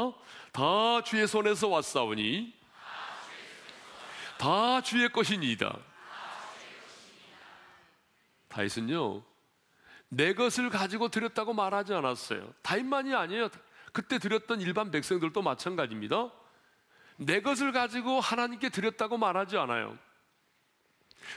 다 0.50 1.02
주의 1.04 1.28
손에서 1.28 1.68
왔사오니 1.68 2.52
다 4.38 4.80
주의 4.80 5.09
것입니다. 5.11 5.78
다윗은요, 8.57 9.23
내 10.09 10.33
것을 10.33 10.71
가지고 10.71 11.09
드렸다고 11.11 11.53
말하지 11.53 11.92
않았어요. 11.92 12.55
다윗만이 12.62 13.14
아니에요. 13.14 13.51
그때 13.92 14.19
드렸던 14.19 14.62
일반 14.62 14.90
백성들도 14.90 15.42
마찬가지입니다. 15.42 16.33
내 17.19 17.42
것을 17.42 17.73
가지고 17.73 18.19
하나님께 18.19 18.71
드렸다고 18.71 19.19
말하지 19.19 19.59
않아요. 19.59 19.99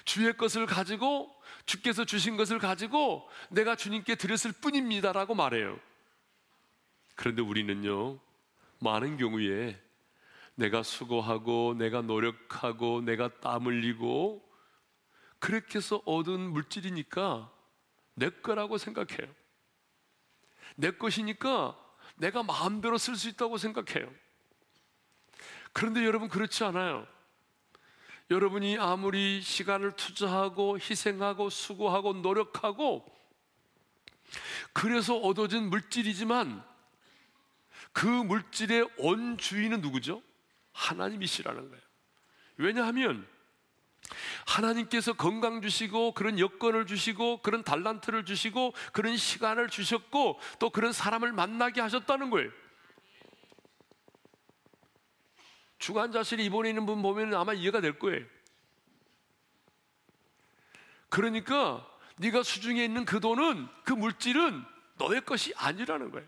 주의 0.05 0.31
것을 0.37 0.65
가지고 0.65 1.35
주께서 1.65 2.05
주신 2.05 2.37
것을 2.37 2.57
가지고 2.57 3.27
내가 3.49 3.75
주님께 3.75 4.15
드렸을 4.15 4.53
뿐입니다라고 4.53 5.35
말해요. 5.35 5.77
그런데 7.15 7.41
우리는요, 7.41 8.17
많은 8.79 9.17
경우에 9.17 9.77
내가 10.55 10.83
수고하고 10.83 11.75
내가 11.77 12.01
노력하고 12.01 13.01
내가 13.01 13.27
땀 13.41 13.65
흘리고 13.65 14.48
그렇게 15.39 15.77
해서 15.77 16.01
얻은 16.05 16.51
물질이니까 16.51 17.51
내 18.15 18.29
거라고 18.29 18.77
생각해요. 18.77 19.33
내 20.75 20.91
것이니까 20.91 21.77
내가 22.15 22.43
마음대로 22.43 22.97
쓸 22.97 23.15
수 23.15 23.29
있다고 23.29 23.57
생각해요. 23.57 24.11
그런데 25.73 26.05
여러분 26.05 26.27
그렇지 26.27 26.63
않아요. 26.65 27.07
여러분이 28.29 28.77
아무리 28.77 29.41
시간을 29.41 29.95
투자하고 29.95 30.77
희생하고 30.77 31.49
수고하고 31.49 32.13
노력하고 32.13 33.05
그래서 34.73 35.17
얻어진 35.17 35.69
물질이지만 35.69 36.63
그 37.91 38.05
물질의 38.05 38.87
원 38.97 39.37
주인은 39.37 39.81
누구죠? 39.81 40.21
하나님이시라는 40.73 41.69
거예요. 41.69 41.83
왜냐하면 42.57 43.27
하나님께서 44.45 45.13
건강 45.13 45.61
주시고 45.61 46.13
그런 46.13 46.39
여건을 46.39 46.85
주시고 46.85 47.41
그런 47.41 47.63
달란트를 47.63 48.25
주시고 48.25 48.73
그런 48.93 49.17
시간을 49.17 49.69
주셨고 49.69 50.39
또 50.59 50.69
그런 50.69 50.91
사람을 50.91 51.31
만나게 51.31 51.81
하셨다는 51.81 52.29
거예요. 52.29 52.51
중환자실에 55.79 56.43
입원해 56.43 56.69
있는 56.69 56.85
분 56.85 57.01
보면 57.01 57.33
아마 57.33 57.53
이해가 57.53 57.81
될 57.81 57.97
거예요. 57.97 58.25
그러니까 61.09 61.85
네가 62.17 62.43
수중에 62.43 62.83
있는 62.83 63.05
그 63.05 63.19
돈은 63.19 63.67
그 63.83 63.93
물질은 63.93 64.63
너의 64.97 65.25
것이 65.25 65.53
아니라는 65.55 66.11
거예요. 66.11 66.27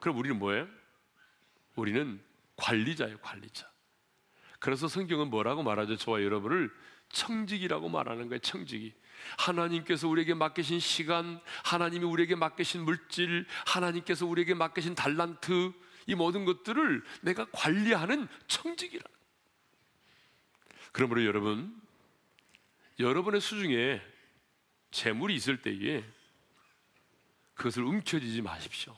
그럼 0.00 0.16
우리는 0.16 0.38
뭐예요? 0.38 0.66
우리는 1.74 2.24
관리자예요, 2.56 3.18
관리자. 3.18 3.70
그래서 4.66 4.88
성경은 4.88 5.30
뭐라고 5.30 5.62
말하죠? 5.62 5.94
저와 5.94 6.24
여러분을 6.24 6.74
청직이라고 7.10 7.88
말하는 7.88 8.26
거예요, 8.26 8.40
청직이. 8.40 8.92
하나님께서 9.38 10.08
우리에게 10.08 10.34
맡기신 10.34 10.80
시간, 10.80 11.40
하나님이 11.64 12.04
우리에게 12.04 12.34
맡기신 12.34 12.82
물질, 12.82 13.46
하나님께서 13.64 14.26
우리에게 14.26 14.54
맡기신 14.54 14.96
달란트, 14.96 15.72
이 16.08 16.16
모든 16.16 16.44
것들을 16.44 17.04
내가 17.20 17.46
관리하는 17.52 18.26
청직이라. 18.48 19.04
그러므로 20.90 21.24
여러분, 21.24 21.80
여러분의 22.98 23.40
수중에 23.40 24.02
재물이 24.90 25.32
있을 25.36 25.62
때에 25.62 26.02
그것을 27.54 27.84
움켜쥐지 27.84 28.42
마십시오. 28.42 28.96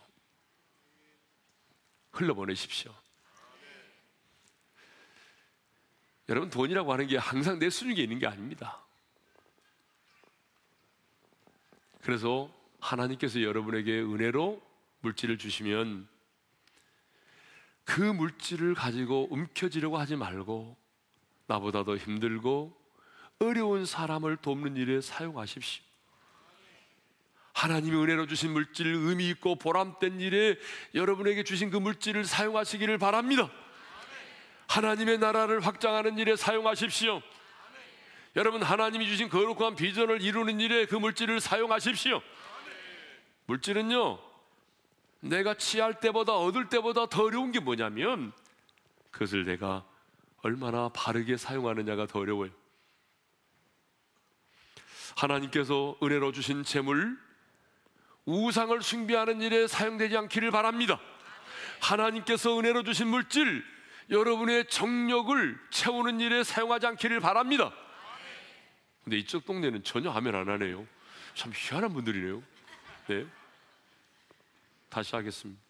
흘러보내십시오. 2.13 2.95
여러분, 6.29 6.51
돈이라고 6.51 6.93
하는 6.93 7.07
게 7.07 7.17
항상 7.17 7.59
내 7.59 7.71
수중에 7.71 8.03
있는 8.03 8.19
게 8.19 8.27
아닙니다. 8.27 8.83
그래서 12.03 12.51
하나님께서 12.81 13.43
여러분에게 13.43 14.01
은혜로 14.01 14.63
물질을 15.01 15.39
주시면 15.39 16.09
그 17.85 18.01
물질을 18.01 18.75
가지고 18.75 19.29
움켜쥐려고 19.31 19.97
하지 19.97 20.17
말고 20.17 20.77
나보다 21.47 21.85
더 21.85 21.97
힘들고 21.97 22.77
어려운 23.39 23.87
사람을 23.87 24.37
돕는 24.37 24.77
일에 24.77 25.01
사용하십시오. 25.01 25.83
하나님의 27.55 28.01
은혜로 28.03 28.27
주신 28.27 28.53
물질, 28.53 28.87
의미 28.87 29.29
있고 29.31 29.57
보람된 29.57 30.21
일에 30.21 30.57
여러분에게 30.95 31.43
주신 31.45 31.71
그 31.71 31.77
물질을 31.77 32.25
사용하시기를 32.25 32.99
바랍니다. 32.99 33.51
하나님의 34.69 35.19
나라를 35.19 35.61
확장하는 35.61 36.19
일에 36.19 36.37
사용하십시오. 36.37 37.21
여러분 38.37 38.63
하나님이 38.63 39.07
주신 39.09 39.29
거룩한 39.29 39.75
비전을 39.75 40.23
이루는 40.23 40.61
일에 40.61 40.87
그 40.87 40.95
물질을 40.95 41.41
사용하십시오. 41.41 42.23
물질은요, 43.47 44.19
내가 45.21 45.55
취할 45.55 45.99
때보다 45.99 46.35
얻을 46.35 46.69
때보다 46.69 47.07
더 47.07 47.25
어려운 47.25 47.51
게 47.51 47.61
뭐냐면 47.61 48.33
그것을 49.11 49.45
내가 49.45 49.85
얼마나 50.43 50.91
바르게 50.91 51.37
사용하느냐가 51.37 52.07
더 52.07 52.21
어려워요. 52.21 52.51
하나님께서 55.17 55.97
은혜로 56.03 56.31
주신 56.33 56.63
재물, 56.63 57.19
우상을 58.27 58.81
숭배하는 58.83 59.41
일에 59.41 59.67
사용되지 59.67 60.17
않기를 60.17 60.51
바랍니다. 60.51 61.01
하나님께서 61.81 62.59
은혜로 62.59 62.85
주신 62.85 63.09
물질, 63.09 63.65
여러분의 64.11 64.67
정력을 64.69 65.59
채우는 65.71 66.21
일에 66.21 66.43
사용하지 66.43 66.87
않기를 66.87 67.21
바랍니다. 67.21 67.73
근데 69.05 69.19
이쪽 69.19 69.45
동네는 69.45 69.85
전혀 69.85 70.11
하면 70.11 70.35
안 70.35 70.49
하네요. 70.49 70.87
참 71.35 71.53
희한한 71.55 71.93
분들이네요. 71.93 72.43
네. 73.09 73.27
다시 74.89 75.15
하겠습니다. 75.15 75.61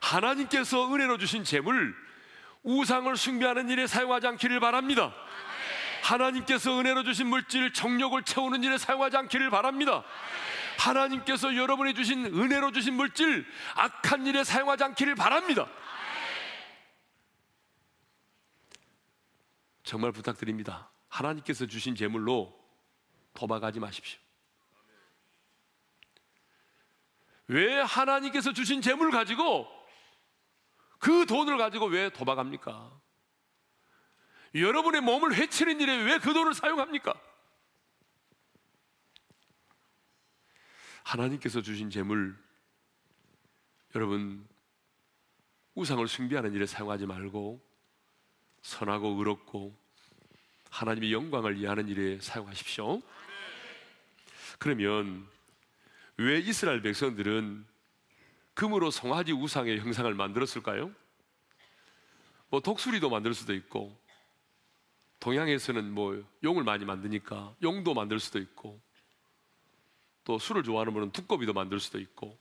하나님께서 0.00 0.92
은혜로 0.92 1.18
주신 1.18 1.44
재물, 1.44 1.94
우상을 2.62 3.16
숭배하는 3.16 3.68
일에 3.68 3.86
사용하지 3.86 4.26
않기를 4.28 4.60
바랍니다. 4.60 5.14
하나님께서 6.02 6.78
은혜로 6.78 7.04
주신 7.04 7.26
물질, 7.26 7.72
정력을 7.72 8.20
채우는 8.22 8.64
일에 8.64 8.78
사용하지 8.78 9.16
않기를 9.16 9.50
바랍니다. 9.50 10.04
하나님께서 10.78 11.56
여러분이 11.56 11.94
주신 11.94 12.24
은혜로 12.26 12.72
주신 12.72 12.94
물질, 12.94 13.44
악한 13.74 14.26
일에 14.26 14.44
사용하지 14.44 14.84
않기를 14.84 15.14
바랍니다. 15.16 15.68
정말 19.82 20.12
부탁드립니다. 20.12 20.90
하나님께서 21.08 21.66
주신 21.66 21.96
재물로 21.96 22.56
도박하지 23.34 23.80
마십시오. 23.80 24.20
왜 27.48 27.80
하나님께서 27.80 28.52
주신 28.52 28.82
재물 28.82 29.10
가지고 29.10 29.66
그 30.98 31.24
돈을 31.26 31.56
가지고 31.56 31.86
왜 31.86 32.10
도박합니까? 32.10 32.92
여러분의 34.54 35.00
몸을 35.00 35.34
해치는 35.34 35.80
일에 35.80 35.96
왜 36.04 36.18
그 36.18 36.34
돈을 36.34 36.52
사용합니까? 36.52 37.14
하나님께서 41.08 41.62
주신 41.62 41.88
재물 41.88 42.36
여러분 43.94 44.46
우상을 45.74 46.06
숭배하는 46.06 46.52
일에 46.52 46.66
사용하지 46.66 47.06
말고 47.06 47.58
선하고 48.60 49.08
의롭고 49.16 49.74
하나님의 50.68 51.14
영광을 51.14 51.56
이해하는 51.56 51.88
일에 51.88 52.20
사용하십시오. 52.20 53.00
그러면 54.58 55.26
왜 56.18 56.40
이스라엘 56.40 56.82
백성들은 56.82 57.64
금으로 58.52 58.90
송아지 58.90 59.32
우상의 59.32 59.78
형상을 59.80 60.12
만들었을까요? 60.12 60.92
뭐 62.50 62.60
독수리도 62.60 63.08
만들 63.08 63.32
수도 63.32 63.54
있고 63.54 63.98
동양에서는 65.20 65.90
뭐 65.90 66.22
용을 66.44 66.64
많이 66.64 66.84
만드니까 66.84 67.54
용도 67.62 67.94
만들 67.94 68.20
수도 68.20 68.38
있고 68.38 68.78
또 70.28 70.38
술을 70.38 70.62
좋아하는 70.62 70.92
분은 70.92 71.12
두꺼비도 71.12 71.54
만들 71.54 71.80
수도 71.80 71.98
있고 71.98 72.38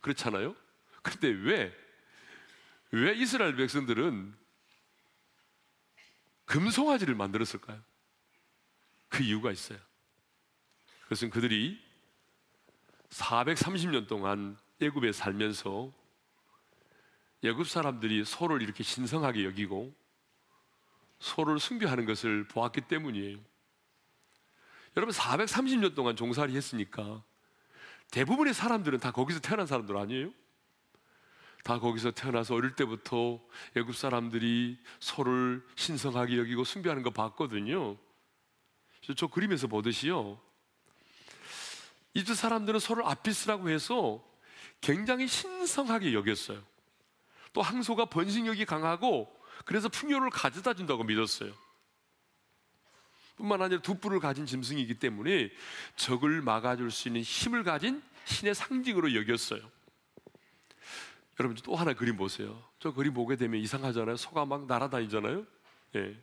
그렇잖아요. 0.00 0.56
근데 1.02 1.28
왜, 1.28 1.76
왜 2.90 3.14
이스라엘 3.14 3.54
백성들은 3.54 4.34
금송아지를 6.46 7.14
만들었을까요? 7.14 7.78
그 9.10 9.22
이유가 9.22 9.52
있어요. 9.52 9.78
그것은 11.02 11.28
그들이 11.28 11.78
430년 13.10 14.08
동안 14.08 14.56
애굽에 14.80 15.12
살면서 15.12 15.92
애굽 17.44 17.68
사람들이 17.68 18.24
소를 18.24 18.62
이렇게 18.62 18.82
신성하게 18.82 19.44
여기고 19.44 19.94
소를 21.18 21.60
숭배하는 21.60 22.06
것을 22.06 22.48
보았기 22.48 22.80
때문이에요. 22.88 23.49
여러분 24.96 25.14
430년 25.14 25.94
동안 25.94 26.16
종살이 26.16 26.56
했으니까 26.56 27.22
대부분의 28.10 28.54
사람들은 28.54 28.98
다 28.98 29.12
거기서 29.12 29.40
태어난 29.40 29.66
사람들 29.66 29.96
아니에요? 29.96 30.32
다 31.62 31.78
거기서 31.78 32.10
태어나서 32.12 32.54
어릴 32.54 32.74
때부터 32.74 33.40
애굽 33.76 33.94
사람들이 33.94 34.78
소를 34.98 35.64
신성하게 35.76 36.38
여기고 36.38 36.64
숭배하는 36.64 37.02
거 37.02 37.10
봤거든요. 37.10 37.96
저 39.16 39.26
그림에서 39.26 39.66
보듯이요. 39.66 40.40
이집 42.14 42.34
사람들은 42.34 42.80
소를 42.80 43.04
아피스라고 43.04 43.70
해서 43.70 44.24
굉장히 44.80 45.28
신성하게 45.28 46.14
여겼어요. 46.14 46.62
또 47.52 47.62
항소가 47.62 48.06
번식력이 48.06 48.64
강하고 48.64 49.32
그래서 49.64 49.88
풍요를 49.88 50.30
가져다 50.30 50.74
준다고 50.74 51.04
믿었어요. 51.04 51.52
뿐만 53.40 53.62
아니라 53.62 53.80
두 53.80 53.94
뿔을 53.94 54.20
가진 54.20 54.44
짐승이기 54.44 54.94
때문에 54.94 55.50
적을 55.96 56.42
막아줄 56.42 56.90
수 56.90 57.08
있는 57.08 57.22
힘을 57.22 57.64
가진 57.64 58.02
신의 58.26 58.54
상징으로 58.54 59.14
여겼어요. 59.14 59.60
여러분 61.38 61.56
또 61.64 61.74
하나 61.74 61.94
그림 61.94 62.18
보세요. 62.18 62.62
저 62.78 62.92
그림 62.92 63.14
보게 63.14 63.36
되면 63.36 63.58
이상하잖아요. 63.60 64.16
소가 64.16 64.44
막 64.44 64.66
날아다니잖아요. 64.66 65.46
예. 65.96 66.16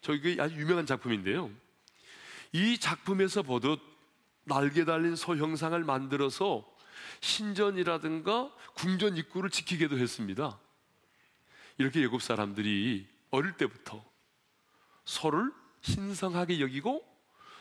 저 0.00 0.14
이게 0.14 0.40
아주 0.40 0.54
유명한 0.56 0.86
작품인데요. 0.86 1.50
이 2.52 2.78
작품에서 2.78 3.42
보듯 3.42 3.80
날개 4.44 4.84
달린 4.84 5.16
소 5.16 5.36
형상을 5.36 5.82
만들어서 5.82 6.68
신전이라든가 7.20 8.52
궁전 8.74 9.16
입구를 9.16 9.50
지키기도 9.50 9.98
했습니다. 9.98 10.58
이렇게 11.78 12.00
예굽 12.00 12.22
사람들이 12.22 13.08
어릴 13.30 13.56
때부터 13.56 14.11
소를 15.04 15.52
신성하게 15.82 16.60
여기고 16.60 17.06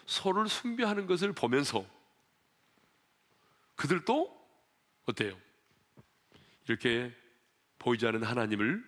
소를 0.06 0.48
숭배하는 0.48 1.08
것을 1.08 1.34
보면서 1.34 1.86
그들도 3.76 4.40
어때요? 5.06 5.38
이렇게 6.68 7.16
보이지 7.80 8.06
않는 8.06 8.24
하나님을 8.24 8.84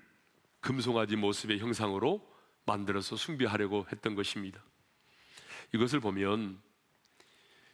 금송아지 0.61 1.15
모습의 1.15 1.59
형상으로 1.59 2.21
만들어서 2.65 3.15
숭배하려고 3.15 3.85
했던 3.91 4.15
것입니다. 4.15 4.63
이것을 5.73 5.99
보면 5.99 6.61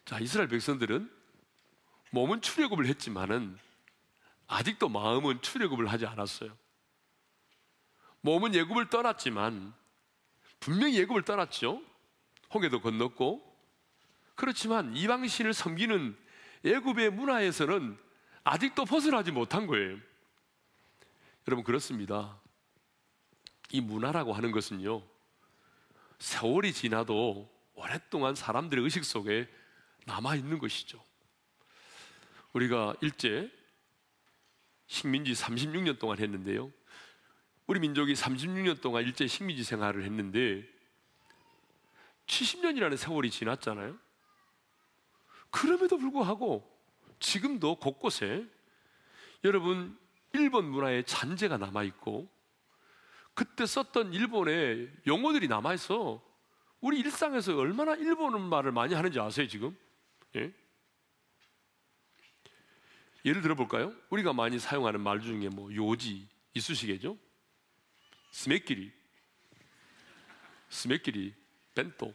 자 0.06 0.20
이스라엘 0.20 0.48
백성들은 0.48 1.12
몸은 2.12 2.42
출애굽을 2.42 2.88
했지만은 2.88 3.58
아직도 4.48 4.90
마음은 4.90 5.42
출애굽을 5.42 5.88
하지 5.88 6.06
않았어요. 6.08 6.58
몸은 8.22 8.56
예굽을 8.56 8.90
떠났지만 8.90 9.74
분명히 10.60 10.98
예굽을 10.98 11.24
떠났죠. 11.24 11.82
홍해도 12.54 12.82
건넜고 12.82 13.48
그렇지만 14.36 14.96
이방신을 14.96 15.54
섬기는 15.54 16.18
예굽의 16.64 17.12
문화에서는 17.12 17.98
아직도 18.44 18.86
벗어나지 18.86 19.32
못한 19.32 19.68
거예요. 19.68 19.98
여러분 21.48 21.64
그렇습니다. 21.64 22.40
이 23.72 23.82
문화라고 23.82 24.34
하는 24.34 24.52
것은요. 24.52 25.04
세월이 26.20 26.74
지나도 26.74 27.50
오랫동안 27.74 28.36
사람들의 28.36 28.84
의식 28.84 29.06
속에 29.06 29.48
남아 30.06 30.36
있는 30.36 30.60
것이죠. 30.60 31.04
우리가 32.54 32.96
일제 33.02 33.52
식민지 34.88 35.34
36년 35.34 36.00
동안 36.00 36.20
했는데요. 36.20 36.72
우리 37.70 37.80
민족이 37.80 38.14
36년 38.14 38.82
동안 38.82 39.04
일제 39.04 39.28
식민지 39.28 39.64
생활을 39.64 40.04
했는데 40.04 40.68
70년이라는 42.26 42.98
세월이 42.98 43.30
지났잖아요. 43.30 43.96
그럼에도 45.52 46.00
불구하고 46.00 46.68
지금도 47.20 47.76
곳곳에 47.76 48.44
여러분 49.44 49.96
일본 50.34 50.66
문화의 50.66 51.04
잔재가 51.04 51.58
남아 51.58 51.84
있고 51.84 52.28
그때 53.36 53.68
썼던 53.68 54.14
일본의 54.14 54.92
용어들이 55.06 55.48
남아 55.48 55.76
있어. 55.76 56.24
우리 56.82 57.00
일상에서 57.02 57.56
얼마나 57.56 57.94
일본 57.94 58.50
말을 58.50 58.72
많이 58.72 58.96
하는지 58.96 59.20
아세요, 59.20 59.48
지금? 59.48 59.78
예? 60.38 60.52
예를 63.26 63.44
들어 63.44 63.54
볼까요? 63.54 63.94
우리가 64.10 64.34
많이 64.34 64.58
사용하는 64.58 65.02
말 65.02 65.22
중에 65.22 65.50
뭐 65.50 65.72
요지, 65.76 66.28
이쑤시개죠? 66.56 67.29
스메끼리, 68.32 68.92
스메끼리, 70.70 71.36
벤또. 71.74 72.14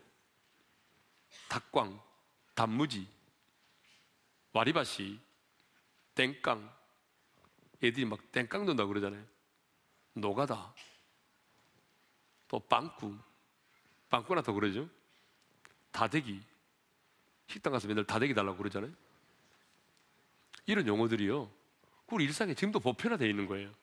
닭광, 1.49 2.01
단무지, 2.55 3.07
와리바시, 4.53 5.21
땡깡. 6.15 6.73
애들이 7.83 8.05
막 8.05 8.33
땡깡 8.33 8.61
넣는다 8.61 8.87
그러잖아요. 8.87 9.25
노가다. 10.15 10.75
또 12.49 12.61
빵꾸. 12.61 13.19
빵꾸나 14.09 14.43
더 14.43 14.53
그러죠. 14.53 14.89
다대기. 15.91 16.41
식당 17.49 17.73
가서 17.73 17.89
맨날 17.89 18.05
다대기 18.05 18.33
달라고 18.33 18.57
그러잖아요. 18.57 18.93
이런 20.67 20.87
용어들이요. 20.87 21.51
우리 22.09 22.25
일상에 22.25 22.55
지금도 22.55 22.81
보편화되어 22.81 23.29
있는 23.29 23.47
거예요. 23.47 23.75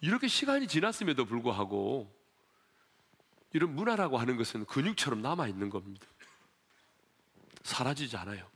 이렇게 0.00 0.28
시간이 0.28 0.66
지났음에도 0.66 1.24
불구하고 1.24 2.10
이런 3.52 3.74
문화라고 3.74 4.18
하는 4.18 4.36
것은 4.36 4.64
근육처럼 4.66 5.20
남아 5.22 5.48
있는 5.48 5.70
겁니다. 5.70 6.06
사라지지 7.62 8.16
않아요. 8.16 8.48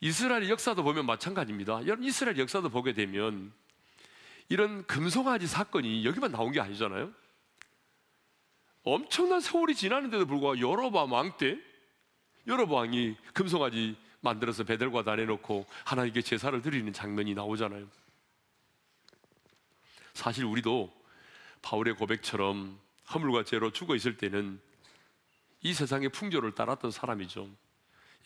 이스라엘 0.00 0.48
역사도 0.50 0.82
보면 0.82 1.06
마찬가지입니다. 1.06 1.86
여러분 1.86 2.04
이스라엘 2.04 2.38
역사도 2.38 2.68
보게 2.68 2.92
되면 2.92 3.52
이런 4.48 4.86
금송아지 4.86 5.46
사건이 5.46 6.04
여기만 6.04 6.32
나온 6.32 6.52
게 6.52 6.60
아니잖아요. 6.60 7.12
엄청난 8.82 9.40
세월이 9.40 9.74
지났는데도 9.74 10.26
불구하고 10.26 10.60
여로보암 10.60 11.12
왕 11.12 11.36
때 11.38 11.58
여로보암이 12.46 13.16
금송아지 13.32 13.96
만들어서 14.20 14.64
배들과 14.64 15.02
다 15.02 15.16
내놓고 15.16 15.66
하나님께 15.84 16.20
제사를 16.20 16.60
드리는 16.60 16.92
장면이 16.92 17.34
나오잖아요. 17.34 17.88
사실 20.14 20.44
우리도 20.44 20.92
바울의 21.62 21.96
고백처럼 21.96 22.78
허물과 23.12 23.44
죄로 23.44 23.70
죽어 23.70 23.94
있을 23.94 24.16
때는 24.16 24.60
이 25.60 25.74
세상의 25.74 26.10
풍조를 26.10 26.54
따랐던 26.54 26.90
사람이죠. 26.90 27.48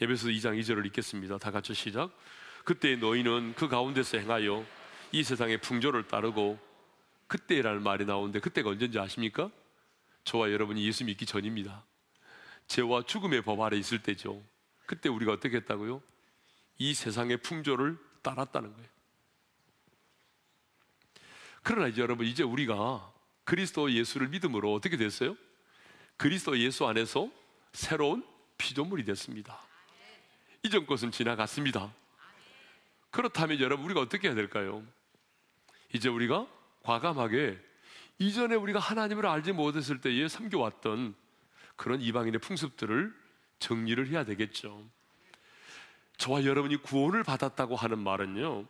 예배서 0.01 0.29
2장 0.29 0.59
2절을 0.61 0.87
읽겠습니다. 0.87 1.39
다 1.39 1.51
같이 1.51 1.75
시작. 1.75 2.17
그때 2.65 2.97
너희는 2.97 3.55
그 3.57 3.69
가운데서 3.69 4.19
행하여 4.19 4.65
이 5.13 5.25
세상의 5.25 5.61
풍조를 5.61 6.07
따르고 6.07 6.59
그때라는 7.27 7.83
말이 7.83 8.05
나오는데 8.05 8.41
그때가 8.41 8.71
언제인지 8.71 8.99
아십니까? 8.99 9.51
저와 10.25 10.53
여러분이 10.53 10.85
예수 10.87 11.05
믿기 11.05 11.27
전입니다. 11.27 11.85
죄와 12.67 13.03
죽음의 13.05 13.43
법 13.43 13.61
아래 13.63 13.77
있을 13.77 14.03
때죠. 14.03 14.43
그때 14.87 15.09
우리가 15.09 15.33
어떻게 15.33 15.57
했다고요? 15.57 16.03
이 16.79 16.95
세상의 16.95 17.39
풍조를 17.39 17.99
따랐다는 18.23 18.73
거예요. 18.73 18.98
그러나 21.69 21.87
이제 21.87 22.01
여러분 22.01 22.25
이제 22.25 22.43
우리가 22.43 23.13
그리스도 23.45 23.93
예수를 23.93 24.29
믿음으로 24.29 24.73
어떻게 24.73 24.97
됐어요? 24.97 25.37
그리스도 26.17 26.59
예수 26.59 26.87
안에서 26.87 27.31
새로운 27.75 28.25
피조물이 28.57 29.05
됐습니다. 29.05 29.61
이전 30.63 30.87
것은 30.87 31.11
지나갔습니다. 31.11 31.93
그렇다면 33.11 33.61
여러분 33.61 33.85
우리가 33.85 34.01
어떻게 34.01 34.29
해야 34.29 34.35
될까요? 34.35 34.83
이제 35.93 36.09
우리가 36.09 36.47
과감하게 36.85 37.59
이전에 38.19 38.55
우리가 38.55 38.79
하나님을 38.79 39.27
알지 39.27 39.53
못했을 39.53 40.01
때에 40.01 40.27
섬겨왔던 40.27 41.15
그런 41.77 42.01
이방인의 42.01 42.41
풍습들을 42.41 43.15
정리를 43.59 44.09
해야 44.09 44.25
되겠죠. 44.25 44.89
저와 46.17 46.47
여러분이 46.47 46.79
구원을 46.79 47.25
받았다고 47.25 47.77
하는 47.77 47.99
말은요, 47.99 48.65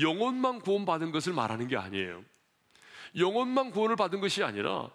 영혼만 0.00 0.60
구원받은 0.60 1.12
것을 1.12 1.32
말하는 1.32 1.68
게 1.68 1.76
아니에요. 1.76 2.24
영혼만 3.16 3.70
구원을 3.70 3.96
받은 3.96 4.20
것이 4.20 4.42
아니라 4.42 4.90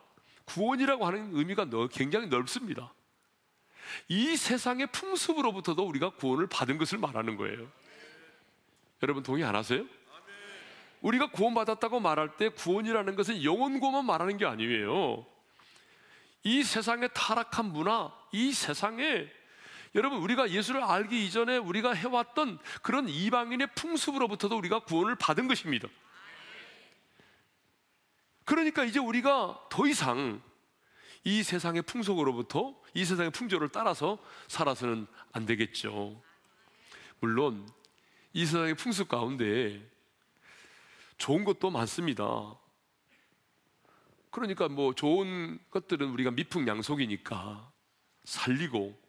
구원이라고 0.46 1.06
하는 1.06 1.36
의미가 1.36 1.68
굉장히 1.92 2.28
넓습니다. 2.28 2.94
이 4.08 4.36
세상의 4.36 4.88
풍습으로부터도 4.88 5.88
우리가 5.88 6.12
구원을 6.12 6.48
받은 6.48 6.78
것을 6.78 6.98
말하는 6.98 7.38
거예요. 7.38 7.72
여러분 9.02 9.24
동의 9.24 9.44
안 9.44 9.56
하세요? 9.56 9.86
우리가 11.02 11.32
구원받았다고 11.32 12.02
말할 12.02 12.36
때 12.36 12.50
구원이라는 12.50 13.16
것은 13.16 13.44
영혼 13.44 13.80
구원만 13.80 14.06
말하는 14.06 14.38
게 14.38 14.46
아니에요. 14.46 15.26
이 16.44 16.64
세상의 16.64 17.10
타락한 17.14 17.72
문화, 17.72 18.12
이 18.32 18.52
세상에 18.52 19.30
여러분 19.96 20.20
우리가 20.20 20.52
예수를 20.52 20.84
알기 20.84 21.26
이전에 21.26 21.58
우리가 21.58 21.94
해왔던 21.94 22.60
그런 22.82 23.10
이방인의 23.10 23.70
풍습으로부터도 23.76 24.58
우리가 24.58 24.80
구원을 24.80 25.16
받은 25.16 25.48
것입니다. 25.48 25.88
그러니까 28.46 28.84
이제 28.84 29.00
우리가 29.00 29.68
더 29.70 29.88
이상 29.88 30.42
이 31.24 31.44
세상의 31.44 31.84
풍속으로부터 31.84 32.76
이 32.94 33.06
세상의 33.06 33.32
풍조를 33.32 33.70
따라서 33.70 34.18
살아서는 34.48 35.08
안 35.32 35.46
되겠죠. 35.46 36.22
물론 37.20 37.68
이 38.34 38.46
세상의 38.46 38.76
풍습 38.76 39.10
가운데 39.10 39.88
좋은 41.18 41.44
것도 41.44 41.70
많습니다. 41.70 42.56
그러니까 44.32 44.70
뭐 44.70 44.94
좋은 44.94 45.60
것들은 45.72 46.10
우리가 46.12 46.32
미풍양속이니까 46.32 47.72
살리고 48.24 49.09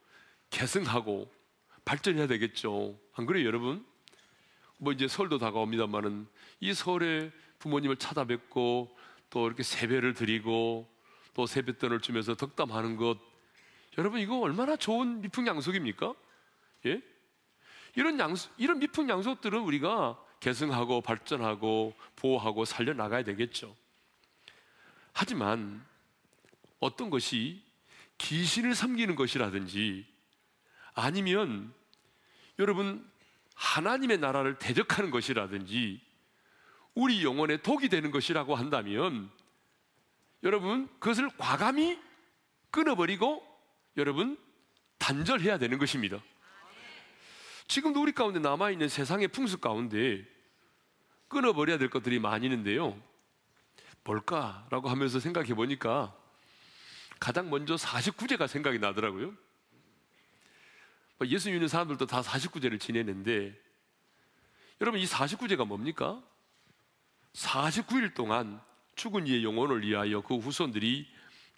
계승하고 0.50 1.30
발전해야 1.84 2.26
되겠죠. 2.26 2.98
안 3.14 3.26
그래요, 3.26 3.46
여러분? 3.46 3.84
뭐 4.78 4.92
이제 4.92 5.08
설도 5.08 5.38
다가옵니다만은 5.38 6.26
이 6.60 6.74
설에 6.74 7.30
부모님을 7.58 7.96
찾아뵙고 7.96 8.96
또 9.30 9.46
이렇게 9.46 9.62
세배를 9.62 10.14
드리고 10.14 10.88
또 11.34 11.46
세뱃돈을 11.46 12.00
주면서 12.00 12.34
덕담하는 12.34 12.96
것 12.96 13.18
여러분 13.98 14.20
이거 14.20 14.38
얼마나 14.38 14.76
좋은 14.76 15.20
미풍양속입니까? 15.20 16.14
예? 16.86 17.02
이런 17.96 18.18
양속, 18.18 18.52
이런 18.56 18.78
미풍양속들은 18.78 19.60
우리가 19.60 20.18
계승하고 20.40 21.00
발전하고 21.02 21.94
보호하고 22.16 22.64
살려 22.64 22.94
나가야 22.94 23.24
되겠죠. 23.24 23.76
하지만 25.12 25.84
어떤 26.78 27.10
것이 27.10 27.62
귀신을 28.18 28.74
섬기는 28.74 29.16
것이라든지 29.16 30.06
아니면 31.00 31.72
여러분 32.58 33.08
하나님의 33.54 34.18
나라를 34.18 34.58
대적하는 34.58 35.10
것이라든지 35.10 36.00
우리 36.94 37.24
영혼에 37.24 37.58
독이 37.58 37.88
되는 37.88 38.10
것이라고 38.10 38.54
한다면 38.54 39.30
여러분 40.42 40.88
그것을 40.98 41.28
과감히 41.38 41.98
끊어버리고 42.70 43.46
여러분 43.96 44.38
단절해야 44.98 45.58
되는 45.58 45.78
것입니다. 45.78 46.22
지금도 47.68 48.02
우리 48.02 48.12
가운데 48.12 48.40
남아있는 48.40 48.88
세상의 48.88 49.28
풍습 49.28 49.60
가운데 49.60 50.24
끊어버려야 51.28 51.78
될 51.78 51.88
것들이 51.88 52.18
많이 52.18 52.46
있는데요. 52.46 53.00
뭘까라고 54.02 54.88
하면서 54.88 55.20
생각해 55.20 55.54
보니까 55.54 56.14
가장 57.20 57.48
먼저 57.50 57.76
49제가 57.76 58.48
생각이 58.48 58.78
나더라고요. 58.78 59.34
뭐 61.20 61.28
예수 61.28 61.50
믿는 61.50 61.68
사람들도 61.68 62.06
다 62.06 62.22
49제를 62.22 62.80
지내는데 62.80 63.54
여러분 64.80 64.98
이 64.98 65.04
49제가 65.04 65.66
뭡니까? 65.66 66.22
49일 67.34 68.14
동안 68.14 68.58
죽은 68.96 69.26
이의 69.26 69.44
영혼을 69.44 69.82
위하여 69.82 70.22
그 70.22 70.38
후손들이 70.38 71.06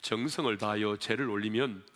정성을 0.03 0.59
다하여 0.59 0.97
죄를 0.97 1.31
올리면 1.31 1.87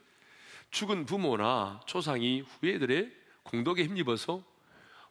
죽은 0.71 1.07
부모나 1.07 1.81
조상이 1.87 2.43
후예들의 2.43 3.13
공덕에 3.43 3.83
힘입어서 3.83 4.45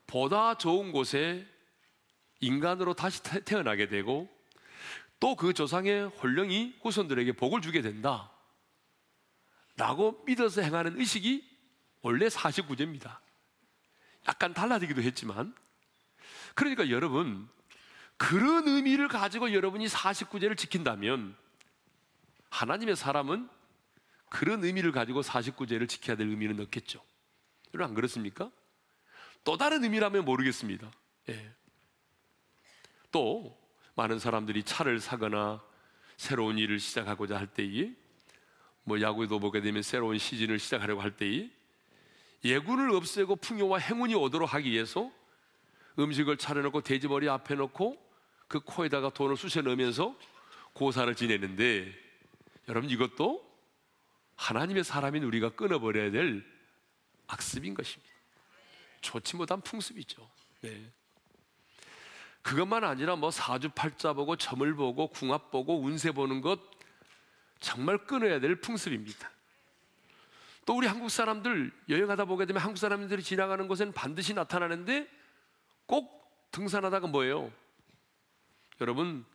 보다 0.08 0.58
좋은 0.58 0.94
곳에 0.94 1.46
인간으로 2.40 2.94
다시 2.94 3.22
태어나게 3.22 3.90
되고 3.90 4.30
또 5.20 5.36
그 5.36 5.54
조상의 5.54 6.06
혼령이 6.08 6.76
후손들에게 6.82 7.34
복을 7.34 7.62
주게 7.62 7.82
된다. 7.82 8.32
라고 9.76 10.24
믿어서 10.26 10.62
행하는 10.62 10.98
의식이 10.98 11.55
원래 12.06 12.28
49제입니다. 12.28 13.18
약간 14.28 14.54
달라지기도 14.54 15.02
했지만 15.02 15.56
그러니까 16.54 16.92
여러분 16.92 17.50
그런 18.16 18.68
의미를 18.68 19.08
가지고 19.08 19.52
여러분이 19.52 19.88
49제를 19.88 20.56
지킨다면 20.56 21.36
하나님의 22.52 22.96
사람은 22.96 23.50
그런 24.30 24.64
의미를 24.64 24.92
가지고 24.92 25.22
49제를 25.22 25.90
지켜야 25.90 26.16
될 26.16 26.30
의미는. 26.30 26.58
여러분 27.74 27.90
안 27.90 27.96
그렇습니까? 27.96 28.52
또 29.44 29.58
다른 29.58 29.84
의미라면 29.84 30.26
모르겠습니다. 30.26 30.92
예. 31.30 31.56
또 33.12 33.60
많은 33.96 34.20
사람들이 34.20 34.62
차를 34.62 35.00
사거나 35.00 35.60
새로운 36.18 36.60
일을 36.60 36.80
시작하고자 36.80 37.36
할 37.36 37.48
때에 37.48 37.96
뭐 38.84 39.02
야구도 39.02 39.40
보게 39.40 39.60
되면 39.60 39.82
새로운 39.82 40.20
시즌을 40.20 40.60
시작하려고 40.60 41.02
할 41.02 41.18
때에 41.18 41.50
예군을 42.46 42.92
없애고 42.92 43.38
풍요와 43.38 43.80
행운이 43.80 44.14
오도록 44.14 44.54
하기 44.54 44.70
위해서 44.72 45.12
음식을 45.98 46.38
차려놓고 46.38 46.82
돼지머리 46.82 47.28
앞에 47.28 47.56
놓고 47.56 47.98
그 48.48 48.60
코에다가 48.60 49.10
돈을 49.10 49.36
쑤셔 49.36 49.62
넣으면서 49.62 50.16
고사를 50.74 51.14
지내는데 51.16 51.92
여러분 52.70 52.90
이것도 52.90 53.44
하나님의 54.36 54.84
사람인 54.84 55.24
우리가 55.24 55.50
끊어버려야 55.56 56.12
될 56.12 56.46
악습인 57.28 57.74
것입니다. 57.74 58.14
좋지 59.02 59.38
못한 59.38 59.62
풍습이죠. 59.62 60.30
네. 60.62 60.92
그것만 62.44 62.84
아니라 62.84 63.16
뭐 63.16 63.32
사주팔자 63.32 64.14
보고 64.14 64.36
점을 64.36 64.72
보고 64.76 65.08
궁합 65.08 65.50
보고 65.50 65.82
운세 65.82 66.12
보는 66.12 66.42
것 66.42 66.60
정말 67.60 67.98
끊어야 68.06 68.40
될 68.40 68.62
풍습입니다. 68.62 69.32
또 70.66 70.76
우리 70.76 70.88
한국 70.88 71.10
사람들 71.10 71.72
여행하다 71.90 72.26
보게 72.26 72.46
되면 72.46 72.62
한국 72.62 72.78
사람들이 72.78 73.22
지나가는 73.22 73.68
곳에는 73.68 73.94
반드시 73.94 74.34
나타나는데 74.34 75.08
꼭 75.86 76.50
등산하다가 76.52 77.08
뭐예요? 77.08 77.52
여러분 78.82 79.26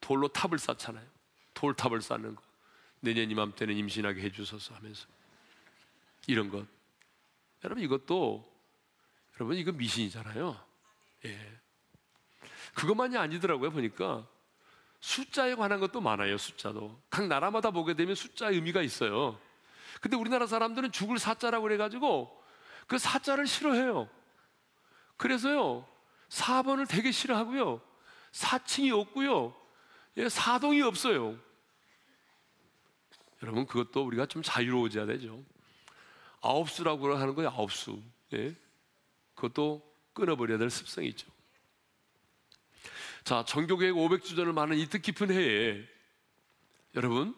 돌로 0.00 0.28
탑을 0.28 0.58
쌓잖아요. 0.58 1.06
돌탑을 1.54 2.02
쌓는 2.02 2.34
거. 2.34 2.42
내년 3.00 3.30
이맘때는 3.30 3.76
임신하게 3.76 4.20
해주소서 4.22 4.74
하면서 4.74 5.06
이런 6.26 6.50
것. 6.50 6.66
여러분 7.64 7.84
이것도 7.84 8.50
여러분 9.36 9.56
이거 9.56 9.72
미신이잖아요. 9.72 10.60
예. 11.26 11.60
그것만이 12.74 13.16
아니더라고요 13.16 13.70
보니까 13.70 14.26
숫자에 15.00 15.54
관한 15.54 15.80
것도 15.80 16.00
많아요 16.00 16.36
숫자도 16.36 17.02
각 17.10 17.26
나라마다 17.26 17.70
보게 17.70 17.94
되면 17.94 18.14
숫자의 18.14 18.56
의미가 18.56 18.82
있어요. 18.82 19.38
근데 20.00 20.16
우리나라 20.16 20.46
사람들은 20.46 20.92
죽을 20.92 21.18
사자라고 21.18 21.62
그래가지고 21.64 22.42
그 22.86 22.98
사자를 22.98 23.46
싫어해요. 23.46 24.08
그래서요 25.16 25.86
4번을 26.30 26.88
되게 26.88 27.12
싫어하고요 27.12 27.82
사칭이 28.32 28.90
없고요 28.90 29.54
예, 30.16 30.28
사동이 30.28 30.82
없어요. 30.82 31.38
여러분 33.42 33.66
그것도 33.66 34.04
우리가 34.04 34.26
좀 34.26 34.42
자유로워져야 34.42 35.06
되죠. 35.06 35.42
아홉 36.40 36.70
수라고 36.70 37.14
하는 37.14 37.34
거예요 37.34 37.50
아홉 37.50 37.72
수. 37.72 38.02
예? 38.32 38.56
그것도 39.34 39.82
끊어버려야 40.12 40.58
될 40.58 40.70
습성이 40.70 41.08
있죠. 41.08 41.30
자, 43.24 43.44
정교계획 43.44 43.94
500주년을 43.94 44.52
맞는 44.52 44.78
이 44.78 44.86
뜻깊은 44.86 45.30
해에 45.30 45.86
여러분, 46.94 47.34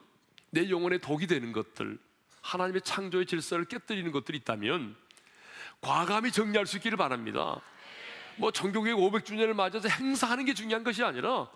내 0.50 0.70
영혼에 0.70 0.98
독이 0.98 1.26
되는 1.26 1.52
것들, 1.52 1.98
하나님의 2.42 2.82
창조의 2.82 3.26
질서를 3.26 3.64
깨뜨리는 3.64 4.10
것들이 4.12 4.38
있다면 4.38 4.96
과감히 5.80 6.30
정리할 6.30 6.66
수 6.66 6.76
있기를 6.76 6.98
바랍니다. 6.98 7.60
뭐 8.36 8.50
정교계획 8.50 8.96
500주년을 8.96 9.54
맞아서 9.54 9.88
행사하는 9.88 10.44
게 10.44 10.54
중요한 10.54 10.84
것이 10.84 11.02
아니라 11.02 11.48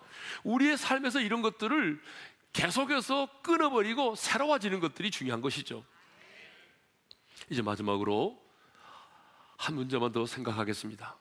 우리의 0.43 0.77
삶에서 0.77 1.21
이런 1.21 1.41
것들을 1.41 2.01
계속해서 2.53 3.29
끊어버리고 3.41 4.15
새로워지는 4.15 4.79
것들이 4.79 5.11
중요한 5.11 5.41
것이죠. 5.41 5.83
이제 7.49 7.61
마지막으로 7.61 8.41
한 9.57 9.75
문제만 9.75 10.11
더 10.11 10.25
생각하겠습니다. 10.25 11.17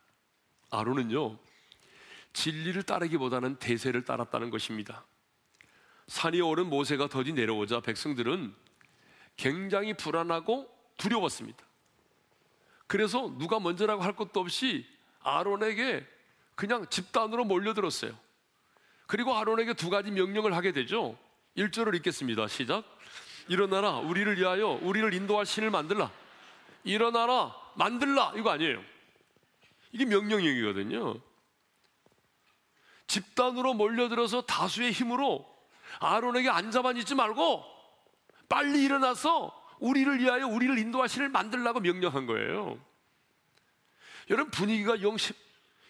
아론은요, 0.70 1.38
진리를 2.33 2.83
따르기보다는 2.83 3.57
대세를 3.57 4.05
따랐다는 4.05 4.50
것입니다. 4.50 5.05
산이 6.07 6.40
오른 6.40 6.68
모세가 6.68 7.09
더디 7.09 7.33
내려오자 7.33 7.81
백성들은 7.81 8.55
굉장히 9.37 9.94
불안하고 9.94 10.68
두려웠습니다. 10.96 11.64
그래서 12.87 13.33
누가 13.38 13.61
먼저라고 13.61 14.03
할 14.03 14.14
것도 14.14 14.40
없이 14.40 14.87
아론에게 15.20 16.07
그냥 16.55 16.87
집단으로 16.88 17.44
몰려들었어요. 17.44 18.16
그리고 19.07 19.37
아론에게 19.37 19.75
두 19.75 19.90
가지 19.90 20.11
명령을 20.11 20.55
하게 20.55 20.72
되죠. 20.72 21.18
1절을 21.57 21.94
읽겠습니다. 21.96 22.49
시작. 22.49 22.85
일어나라. 23.49 23.99
우리를 23.99 24.38
위하여 24.38 24.79
우리를 24.83 25.12
인도할 25.14 25.46
신을 25.46 25.70
만들라. 25.70 26.11
일어나라. 26.85 27.55
만들라. 27.75 28.33
이거 28.37 28.51
아니에요. 28.51 28.83
이게 29.92 30.05
명령이거든요. 30.05 31.20
집단으로 33.07 33.75
몰려들어서 33.75 34.42
다수의 34.42 34.92
힘으로 34.92 35.46
아론에게 36.01 36.49
앉아만 36.49 36.96
있지 36.99 37.14
말고 37.14 37.76
빨리 38.48 38.85
일어나서 38.85 39.52
우리를 39.78 40.20
위하여 40.20 40.46
우리를 40.46 40.78
신을 41.09 41.28
만들라고 41.28 41.80
명령한 41.80 42.26
거예요. 42.26 42.80
여러분 44.30 44.50
분위기가 44.50 45.00
영 45.02 45.16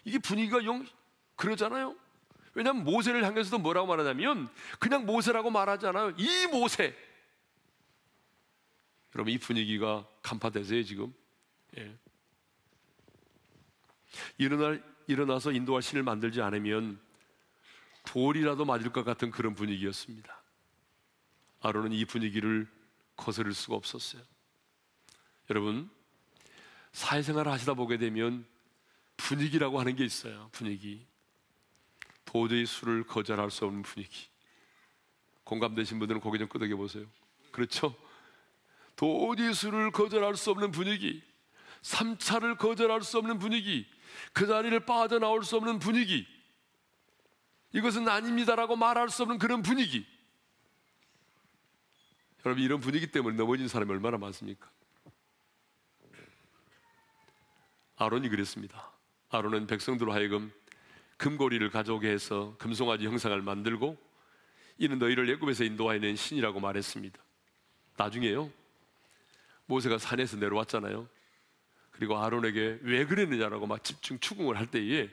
이게 0.03 0.19
분위기가 0.19 0.63
영 0.65 0.85
그러잖아요. 1.35 1.95
왜냐하면 2.53 2.83
모세를 2.83 3.23
향해서도 3.23 3.59
뭐라고 3.59 3.87
말하냐면 3.87 4.49
그냥 4.79 5.05
모세라고 5.05 5.51
말하잖아요. 5.51 6.13
이 6.17 6.47
모세. 6.47 6.95
여러분 9.15 9.33
이 9.33 9.37
분위기가 9.37 10.07
간파되세요 10.21 10.83
지금? 10.83 11.13
예. 11.77 11.97
일어날 14.37 14.83
일어나서 15.07 15.51
인도할 15.51 15.81
신을 15.81 16.03
만들지 16.03 16.41
않으면 16.41 16.99
돌이라도 18.05 18.65
맞을 18.65 18.91
것 18.91 19.03
같은 19.03 19.31
그런 19.31 19.53
분위기였습니다. 19.55 20.36
아론은 21.61 21.91
이 21.91 22.05
분위기를 22.05 22.67
거스를 23.15 23.53
수가 23.53 23.75
없었어요. 23.75 24.21
여러분 25.49 25.89
사회생활을 26.91 27.51
하시다 27.51 27.73
보게 27.73 27.97
되면 27.97 28.45
분위기라고 29.17 29.79
하는 29.79 29.95
게 29.95 30.05
있어요. 30.05 30.49
분위기. 30.51 31.05
도저히 32.25 32.65
술을 32.65 33.03
거절할 33.05 33.49
수 33.51 33.65
없는 33.65 33.81
분위기. 33.81 34.27
공감되신 35.43 35.97
분들은 35.99 36.21
고개 36.21 36.37
좀 36.37 36.47
끄덕여 36.47 36.75
보세요. 36.75 37.05
그렇죠? 37.51 37.95
도저히 38.95 39.53
술을 39.53 39.91
거절할 39.91 40.35
수 40.35 40.51
없는 40.51 40.71
분위기. 40.71 41.23
3차를 41.81 42.57
거절할 42.57 43.01
수 43.01 43.17
없는 43.17 43.39
분위기. 43.39 43.87
그 44.33 44.45
자리를 44.45 44.77
빠져나올 44.85 45.43
수 45.43 45.55
없는 45.57 45.79
분위기. 45.79 46.27
이것은 47.73 48.07
아닙니다라고 48.07 48.75
말할 48.75 49.09
수 49.09 49.23
없는 49.23 49.37
그런 49.39 49.61
분위기. 49.61 50.05
여러분, 52.47 52.63
이런 52.63 52.79
분위기 52.79 53.07
때문에 53.07 53.35
넘어진 53.35 53.67
사람이 53.67 53.91
얼마나 53.91 54.17
많습니까? 54.17 54.71
아론이 57.97 58.29
그랬습니다. 58.29 58.89
아론은 59.29 59.67
백성들로 59.67 60.13
하여금 60.13 60.53
금고리를 61.17 61.69
가져오게 61.69 62.09
해서 62.09 62.55
금송아지 62.57 63.05
형상을 63.05 63.41
만들고 63.41 63.97
이는 64.77 64.97
너희를 64.97 65.29
애굽에서 65.31 65.65
인도하여낸 65.65 66.15
신이라고 66.15 66.61
말했습니다. 66.61 67.19
나중에요. 67.97 68.49
모세가 69.65 69.97
산에서 69.97 70.37
내려왔잖아요. 70.37 71.09
그리고 71.91 72.17
아론에게 72.17 72.79
왜 72.83 73.05
그랬느냐라고 73.05 73.67
막 73.67 73.83
집중 73.83 74.19
추궁을 74.19 74.57
할 74.57 74.67
때에 74.67 75.09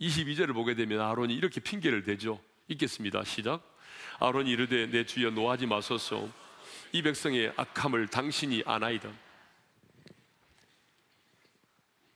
22절을 0.00 0.52
보게 0.52 0.76
되면 0.76 1.00
아론이 1.00 1.34
이렇게 1.34 1.60
핑계를 1.60 2.04
대죠. 2.04 2.40
읽겠습니다. 2.68 3.24
시작. 3.24 3.60
아론이 4.20 4.48
이르되 4.52 4.86
내 4.86 5.04
주여 5.04 5.30
노하지 5.30 5.66
마소서. 5.66 6.43
이 6.94 7.02
백성의 7.02 7.52
악함을 7.56 8.06
당신이 8.06 8.62
아나이다. 8.64 9.10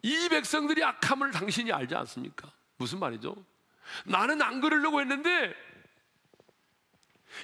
이 0.02 0.28
백성들이 0.28 0.84
악함을 0.84 1.32
당신이 1.32 1.72
알지 1.72 1.96
않습니까? 1.96 2.48
무슨 2.76 3.00
말이죠? 3.00 3.34
나는 4.04 4.40
안 4.40 4.60
그러려고 4.60 5.00
했는데 5.00 5.52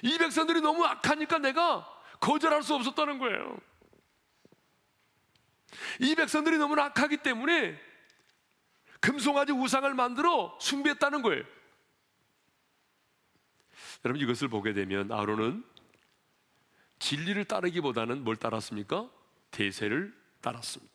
이 0.01 0.17
백성들이 0.17 0.61
너무 0.61 0.85
악하니까 0.85 1.39
내가 1.39 1.85
거절할 2.21 2.63
수 2.63 2.73
없었다는 2.73 3.19
거예요. 3.19 3.59
이 5.99 6.15
백성들이 6.15 6.57
너무 6.57 6.79
악하기 6.79 7.17
때문에 7.17 7.77
금송아지 9.01 9.51
우상을 9.51 9.93
만들어 9.93 10.57
숭배했다는 10.61 11.21
거예요. 11.21 11.43
여러분 14.05 14.21
이것을 14.21 14.47
보게 14.47 14.71
되면 14.71 15.11
아론은 15.11 15.74
진리를 17.05 17.45
따르기보다는 17.45 18.23
뭘 18.23 18.35
따랐습니까? 18.35 19.07
대세를 19.51 20.11
따랐습니다. 20.41 20.91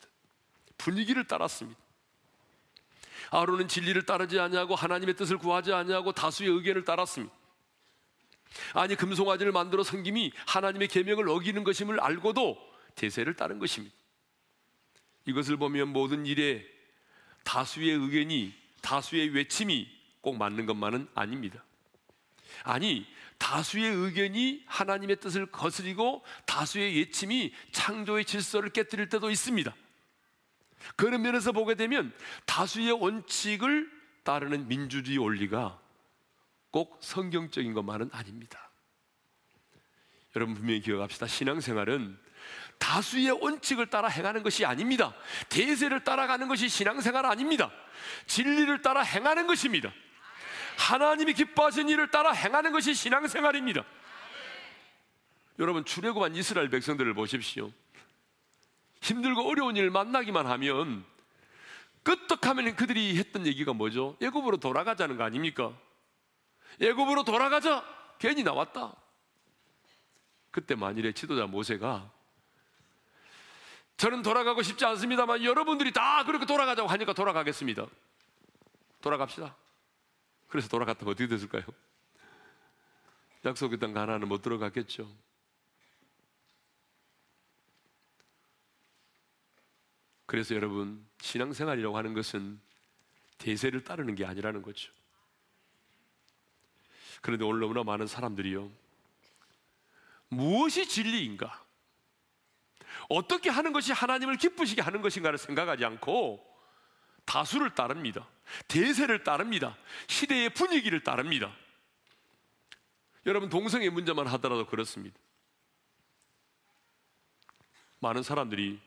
분위기를 0.77 1.25
따랐습니다. 1.25 1.79
아론은 3.31 3.69
진리를 3.69 4.05
따르지 4.07 4.41
아니하고 4.41 4.75
하나님의 4.75 5.15
뜻을 5.15 5.39
구하지 5.39 5.73
아니하고 5.73 6.11
다수의 6.11 6.51
의견을 6.51 6.85
따랐습니다. 6.85 7.33
아니 8.75 8.97
금송아지를 8.97 9.53
만들어 9.53 9.85
섬김이 9.85 10.33
하나님의 10.49 10.89
계명을 10.89 11.29
어기는 11.29 11.63
것임을 11.63 12.01
알고도 12.01 12.59
대세를 12.97 13.35
따른 13.35 13.61
것입니다. 13.61 13.95
이것을 15.27 15.59
보면 15.59 15.91
모든 15.91 16.27
일에 16.27 16.67
다수의 17.45 17.89
의견이 17.89 18.53
다수의 18.83 19.29
외침이 19.29 19.89
꼭 20.21 20.39
맞는 20.39 20.67
것만은 20.67 21.07
아닙니다. 21.15 21.63
아니 22.65 23.07
다수의 23.41 23.91
의견이 23.91 24.63
하나님의 24.67 25.17
뜻을 25.17 25.47
거스리고 25.47 26.23
다수의 26.47 26.97
예침이 26.99 27.53
창조의 27.73 28.27
질서를 28.27 28.69
깨뜨릴 28.69 29.09
때도 29.09 29.31
있습니다. 29.31 29.75
그런 30.95 31.23
면에서 31.23 31.51
보게 31.51 31.75
되면 31.75 32.13
다수의 32.45 32.93
원칙을 32.93 33.91
따르는 34.23 34.69
민주주의 34.69 35.19
원리가 35.19 35.81
꼭 36.71 36.99
성경적인 37.01 37.73
것만은 37.73 38.11
아닙니다. 38.13 38.71
여러분 40.37 40.55
분명히 40.55 40.81
기억합시다. 40.81 41.27
신앙생활은 41.27 42.19
다수의 42.79 43.31
원칙을 43.31 43.87
따라 43.87 44.09
행하는 44.09 44.43
것이 44.43 44.65
아닙니다. 44.67 45.15
대세를 45.49 46.05
따라가는 46.05 46.47
것이 46.47 46.69
신앙생활 46.69 47.25
아닙니다. 47.25 47.71
진리를 48.27 48.83
따라 48.83 49.01
행하는 49.01 49.47
것입니다. 49.47 49.91
하나님이 50.79 51.35
기뻐하신 51.35 51.89
일을 51.89 52.11
따라 52.11 52.33
행하는 52.33 52.73
것이 52.73 52.95
신앙생활입니다. 52.95 53.85
여러분 55.59 55.85
출애굽한 55.85 56.35
이스라엘 56.37 56.71
백성들을 56.71 57.13
보십시오. 57.15 57.71
힘들고 59.03 59.49
어려운 59.49 59.77
일 59.77 59.91
만나기만 59.91 60.47
하면 60.47 61.05
끄떡하면 62.03 62.77
그들이 62.77 63.17
했던 63.19 63.47
얘기가 63.47 63.73
뭐죠? 63.73 64.17
예굽으로 64.21 64.57
돌아가자는 64.57 65.17
거 65.17 65.25
아닙니까? 65.25 65.73
예굽으로 66.81 67.25
돌아가자. 67.25 67.85
괜히 68.19 68.43
나왔다. 68.43 68.95
그때 70.51 70.75
만일에 70.75 71.13
지도자 71.13 71.47
모세가 71.47 72.11
저는 73.97 74.23
돌아가고 74.23 74.63
싶지 74.63 74.85
않습니다만 74.87 75.45
여러분들이 75.45 75.93
다 75.93 76.25
그렇게 76.25 76.47
돌아가자고 76.47 76.89
하니까 76.89 77.13
돌아가겠습니다. 77.13 77.87
돌아갑시다. 79.03 79.55
그래서 80.51 80.69
돌아갔다면 80.69 81.13
어떻게 81.13 81.29
됐을까요? 81.29 81.63
약속의 83.45 83.79
땅 83.79 83.95
가나는 83.95 84.29
못 84.29 84.43
들어갔겠죠. 84.43 85.11
그래서 90.27 90.55
여러분 90.55 91.05
신앙생활이라고 91.21 91.97
하는 91.97 92.15
것은 92.15 92.61
대세를 93.39 93.85
따르는 93.85 94.15
게 94.17 94.27
아니라는 94.27 94.63
거죠. 94.63 94.93
그런데 97.23 97.45
오늘 97.45 97.61
너무나 97.61 97.83
많은 97.83 98.07
사람들이요. 98.07 98.71
무엇이 100.29 100.87
진리인가? 100.87 101.65
어떻게 103.09 103.51
하는 103.51 103.73
것이 103.73 103.93
하나님을 103.93 104.37
기쁘시게 104.37 104.83
하는 104.83 105.01
것인가를 105.01 105.39
생각하지 105.39 105.85
않고 105.85 106.50
다수를 107.31 107.73
따릅니다. 107.77 108.27
대세를 108.67 109.23
따릅니다. 109.23 109.77
시대의 110.09 110.51
분위기를 110.51 111.05
따릅니다. 111.05 111.55
여러분, 113.25 113.49
동성애 113.49 113.89
문제만 113.89 114.27
하더라도 114.27 114.67
그렇습니다. 114.67 115.17
많은 118.01 118.25
사람들이 118.25 118.81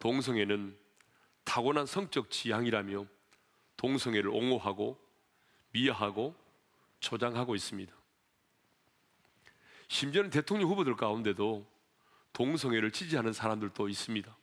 동성애는 0.00 0.76
타고난 1.44 1.86
성적 1.86 2.30
지향이라며 2.30 3.06
동성애를 3.78 4.28
옹호하고 4.28 5.00
미화하고 5.70 6.36
조장하고 6.98 7.54
있습니다. 7.54 7.90
심지어는 9.88 10.28
대통령 10.28 10.68
후보들 10.68 10.94
가운데도 10.94 11.66
동성애를 12.34 12.90
지지하는 12.90 13.32
사람들도 13.32 13.88
있습니다. 13.88 14.39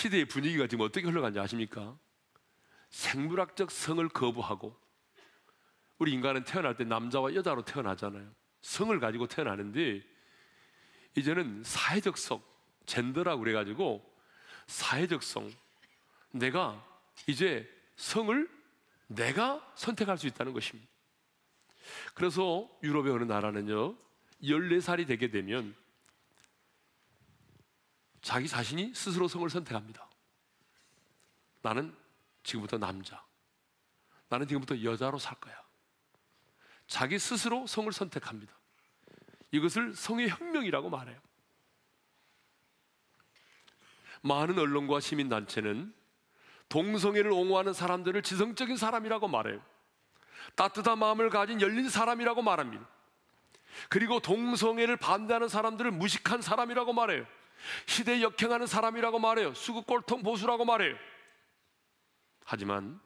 시대의 0.00 0.24
분위기가 0.24 0.66
지금 0.66 0.84
어떻게 0.86 1.06
흘러가는지 1.06 1.38
아십니까? 1.40 1.94
생물학적 2.88 3.70
성을 3.70 4.08
거부하고 4.08 4.74
우리 5.98 6.12
인간은 6.12 6.44
태어날 6.44 6.74
때 6.74 6.84
남자와 6.84 7.34
여자로 7.34 7.66
태어나잖아요. 7.66 8.32
성을 8.62 8.98
가지고 8.98 9.26
태어나는데 9.26 10.02
이제는 11.16 11.62
사회적 11.64 12.16
성, 12.16 12.42
젠더라고 12.86 13.40
그래가지고 13.40 14.02
사회적 14.66 15.22
성, 15.22 15.52
내가 16.30 16.82
이제 17.26 17.68
성을 17.96 18.48
내가 19.08 19.60
선택할 19.74 20.16
수 20.16 20.26
있다는 20.26 20.54
것입니다. 20.54 20.88
그래서 22.14 22.70
유럽의 22.82 23.12
어느 23.12 23.24
나라는요, 23.24 23.96
14살이 24.42 25.06
되게 25.06 25.30
되면 25.30 25.74
자기 28.22 28.48
자신이 28.48 28.94
스스로 28.94 29.28
성을 29.28 29.48
선택합니다. 29.48 30.08
나는 31.62 31.94
지금부터 32.42 32.78
남자. 32.78 33.24
나는 34.28 34.46
지금부터 34.46 34.82
여자로 34.82 35.18
살 35.18 35.34
거야. 35.40 35.60
자기 36.86 37.18
스스로 37.18 37.66
성을 37.66 37.90
선택합니다. 37.92 38.52
이것을 39.52 39.94
성의 39.94 40.28
혁명이라고 40.28 40.90
말해요. 40.90 41.20
많은 44.22 44.58
언론과 44.58 45.00
시민단체는 45.00 45.94
동성애를 46.68 47.32
옹호하는 47.32 47.72
사람들을 47.72 48.22
지성적인 48.22 48.76
사람이라고 48.76 49.28
말해요. 49.28 49.62
따뜻한 50.54 50.98
마음을 50.98 51.30
가진 51.30 51.60
열린 51.60 51.88
사람이라고 51.88 52.42
말합니다. 52.42 52.86
그리고 53.88 54.20
동성애를 54.20 54.96
반대하는 54.96 55.48
사람들을 55.48 55.90
무식한 55.92 56.42
사람이라고 56.42 56.92
말해요. 56.92 57.26
시대에 57.86 58.22
역행하는 58.22 58.66
사람이라고 58.66 59.18
말해요. 59.18 59.54
수국골통 59.54 60.22
보수라고 60.22 60.64
말해요. 60.64 60.96
하지만 62.44 63.00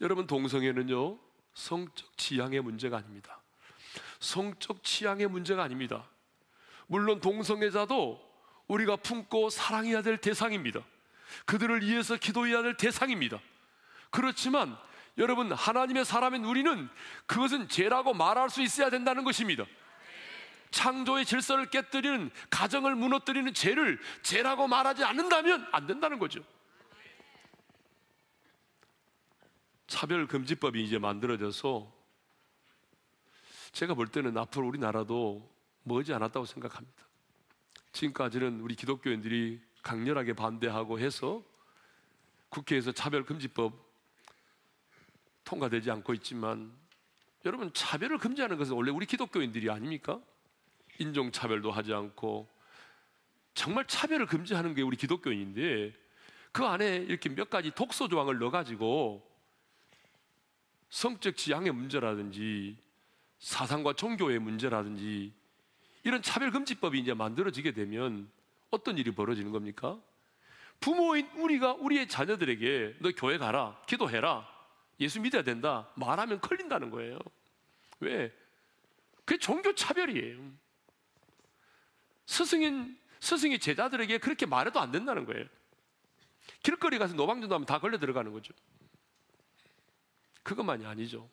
여러분 0.00 0.26
동성애는요 0.26 1.18
성적 1.54 2.16
취향의 2.16 2.60
문제가 2.60 2.98
아닙니다. 2.98 3.40
성적 4.20 4.82
취향의 4.84 5.28
문제가 5.28 5.62
아닙니다. 5.62 6.08
물론 6.86 7.20
동성애자도 7.20 8.28
우리가 8.68 8.96
품고 8.96 9.50
사랑해야 9.50 10.02
될 10.02 10.18
대상입니다. 10.18 10.80
그들을 11.46 11.82
위해서 11.82 12.16
기도해야 12.16 12.62
될 12.62 12.76
대상입니다. 12.76 13.40
그렇지만 14.10 14.76
여러분 15.18 15.52
하나님의 15.52 16.04
사람인 16.04 16.44
우리는 16.44 16.88
그것은 17.26 17.68
죄라고 17.68 18.14
말할 18.14 18.50
수 18.50 18.62
있어야 18.62 18.88
된다는 18.88 19.24
것입니다. 19.24 19.64
창조의 20.70 21.24
질서를 21.24 21.70
깨뜨리는 21.70 22.30
가정을 22.50 22.94
무너뜨리는 22.94 23.52
죄를 23.54 23.98
죄라고 24.22 24.68
말하지 24.68 25.04
않는다면 25.04 25.66
안 25.72 25.86
된다는 25.86 26.18
거죠. 26.18 26.42
차별금지법이 29.86 30.84
이제 30.84 30.98
만들어져서 30.98 31.92
제가 33.72 33.94
볼 33.94 34.08
때는 34.08 34.36
앞으로 34.36 34.66
우리나라도 34.66 35.50
머지 35.82 36.12
않았다고 36.12 36.46
생각합니다. 36.46 37.06
지금까지는 37.92 38.60
우리 38.60 38.74
기독교인들이 38.74 39.60
강렬하게 39.82 40.34
반대하고 40.34 41.00
해서 41.00 41.42
국회에서 42.50 42.92
차별금지법 42.92 43.72
통과되지 45.44 45.90
않고 45.90 46.14
있지만 46.14 46.72
여러분 47.46 47.72
차별을 47.72 48.18
금지하는 48.18 48.58
것은 48.58 48.74
원래 48.74 48.90
우리 48.90 49.06
기독교인들이 49.06 49.70
아닙니까? 49.70 50.20
인종차별도 50.98 51.70
하지 51.70 51.92
않고 51.92 52.48
정말 53.54 53.86
차별을 53.86 54.26
금지하는 54.26 54.74
게 54.74 54.82
우리 54.82 54.96
기독교인인데 54.96 55.92
그 56.52 56.64
안에 56.64 56.96
이렇게 56.96 57.28
몇 57.28 57.50
가지 57.50 57.70
독소 57.70 58.08
조항을 58.08 58.38
넣어가지고 58.38 59.26
성적 60.90 61.36
지향의 61.36 61.72
문제라든지 61.72 62.76
사상과 63.38 63.92
종교의 63.94 64.38
문제라든지 64.38 65.32
이런 66.04 66.22
차별금지법이 66.22 66.98
이제 66.98 67.14
만들어지게 67.14 67.72
되면 67.72 68.30
어떤 68.70 68.98
일이 68.98 69.10
벌어지는 69.10 69.52
겁니까? 69.52 70.00
부모인 70.80 71.28
우리가 71.36 71.74
우리의 71.74 72.08
자녀들에게 72.08 72.96
너 73.00 73.10
교회 73.16 73.38
가라, 73.38 73.80
기도해라, 73.86 74.46
예수 75.00 75.20
믿어야 75.20 75.42
된다 75.42 75.88
말하면 75.96 76.40
걸린다는 76.40 76.90
거예요. 76.90 77.18
왜? 78.00 78.32
그게 79.24 79.38
종교 79.38 79.74
차별이에요. 79.74 80.38
스승인 82.28 82.96
스승이 83.20 83.58
제자들에게 83.58 84.18
그렇게 84.18 84.44
말해도 84.44 84.78
안 84.78 84.92
된다는 84.92 85.24
거예요. 85.24 85.46
길거리 86.62 86.98
가서 86.98 87.14
노방전도 87.14 87.54
하면 87.54 87.66
다 87.66 87.80
걸려 87.80 87.98
들어가는 87.98 88.30
거죠. 88.32 88.52
그것만이 90.42 90.84
아니죠. 90.84 91.28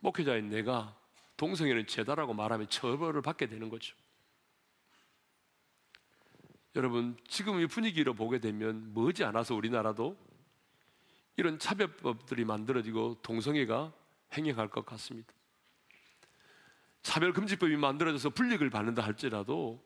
목회자인 0.00 0.50
내가 0.50 0.98
동성애는 1.36 1.86
죄다라고 1.86 2.34
말하면 2.34 2.68
처벌을 2.68 3.22
받게 3.22 3.46
되는 3.46 3.68
거죠. 3.68 3.96
여러분, 6.74 7.16
지금 7.28 7.60
이 7.60 7.66
분위기로 7.66 8.12
보게 8.12 8.38
되면 8.40 8.92
머지 8.92 9.24
않아서 9.24 9.54
우리나라도 9.54 10.16
이런 11.36 11.58
차별법들이 11.60 12.44
만들어지고 12.44 13.22
동성애가 13.22 13.92
행해갈 14.36 14.68
것 14.68 14.84
같습니다. 14.84 15.32
차별금지법이 17.06 17.76
만들어져서 17.76 18.30
불이익을 18.30 18.68
받는다 18.68 19.02
할지라도 19.02 19.80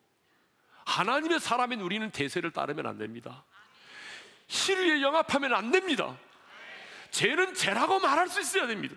하나님의 0.86 1.38
사람인 1.38 1.82
우리는 1.82 2.10
대세를 2.10 2.50
따르면 2.50 2.86
안 2.86 2.96
됩니다. 2.96 3.44
시류에 4.46 5.02
영합하면 5.02 5.54
안 5.54 5.70
됩니다. 5.70 6.16
죄는 7.10 7.54
죄라고 7.54 7.98
말할 7.98 8.28
수 8.28 8.40
있어야 8.40 8.66
됩니다. 8.66 8.96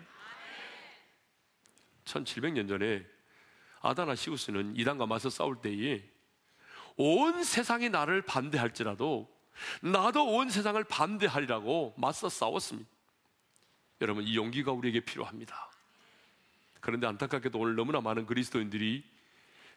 1700년 2.06 2.66
전에 2.66 3.04
아다나 3.82 4.14
시우스는 4.14 4.74
이단과 4.76 5.04
맞서 5.04 5.28
싸울 5.28 5.60
때에 5.60 6.02
온 6.96 7.44
세상이 7.44 7.90
나를 7.90 8.22
반대할지라도 8.22 9.30
나도 9.82 10.34
온 10.34 10.48
세상을 10.48 10.82
반대하리라고 10.84 11.94
맞서 11.98 12.30
싸웠습니다. 12.30 12.88
여러분 14.00 14.24
이 14.24 14.34
용기가 14.34 14.72
우리에게 14.72 15.00
필요합니다. 15.00 15.73
그런데 16.84 17.06
안타깝게도 17.06 17.58
오늘 17.58 17.76
너무나 17.76 18.02
많은 18.02 18.26
그리스도인들이 18.26 19.02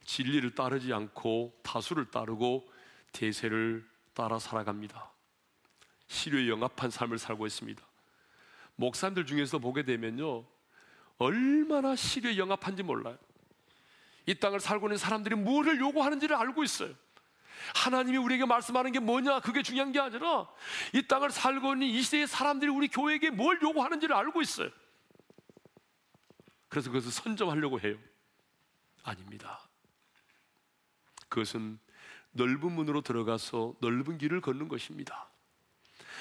진리를 0.03 0.53
따르지 0.55 0.91
않고 0.91 1.57
다수를 1.63 2.11
따르고 2.11 2.69
대세를 3.13 3.87
따라 4.13 4.39
살아갑니다. 4.39 5.09
시류에 6.07 6.49
영합한 6.49 6.91
삶을 6.91 7.17
살고 7.17 7.47
있습니다. 7.47 7.81
목사님들 8.75 9.25
중에서 9.25 9.57
보게 9.57 9.83
되면요. 9.83 10.45
얼마나 11.17 11.95
시류에 11.95 12.37
영합한지 12.37 12.83
몰라요. 12.83 13.17
이 14.25 14.35
땅을 14.35 14.59
살고 14.59 14.87
있는 14.87 14.97
사람들이 14.97 15.35
무엇을 15.35 15.79
요구하는지를 15.79 16.35
알고 16.35 16.65
있어요. 16.65 16.93
하나님이 17.73 18.17
우리에게 18.17 18.43
말씀하는 18.43 18.91
게 18.91 18.99
뭐냐 18.99 19.39
그게 19.39 19.63
중요한 19.63 19.93
게 19.93 19.99
아니라 20.01 20.45
이 20.93 21.07
땅을 21.07 21.31
살고 21.31 21.75
있는 21.75 21.87
이 21.87 22.01
시대의 22.01 22.27
사람들이 22.27 22.69
우리 22.69 22.89
교회에게 22.89 23.29
뭘 23.29 23.59
요구하는지를 23.61 24.13
알고 24.13 24.41
있어요. 24.41 24.69
그래서 26.77 26.91
그것을 26.91 27.11
선점하려고 27.11 27.79
해요. 27.79 27.97
아닙니다. 29.01 29.67
그것은 31.27 31.79
넓은 32.33 32.71
문으로 32.71 33.01
들어가서 33.01 33.73
넓은 33.79 34.19
길을 34.19 34.41
걷는 34.41 34.67
것입니다. 34.67 35.27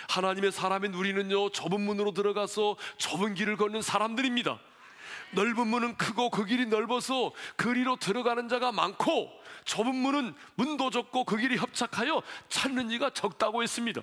하나님의 0.09 0.53
사람인 0.53 0.95
우리는요, 0.95 1.51
좁은 1.51 1.83
문으로 1.83 2.13
들어가서 2.13 2.79
좁은 2.97 3.35
길을 3.35 3.59
걷는 3.59 3.83
사람들입니다. 3.83 4.59
넓은 5.33 5.67
문은 5.67 5.99
크고 5.99 6.31
그 6.31 6.47
길이 6.47 6.65
넓어서 6.65 7.33
그리로 7.57 7.97
들어가는 7.97 8.49
자가 8.49 8.73
많고 8.73 9.31
좁은 9.67 9.95
문은 9.95 10.35
문도 10.55 10.89
좁고 10.89 11.25
그 11.25 11.37
길이 11.37 11.59
협착하여 11.59 12.23
찾는 12.49 12.91
이가 12.93 13.11
적다고 13.11 13.63
했습니다. 13.63 14.01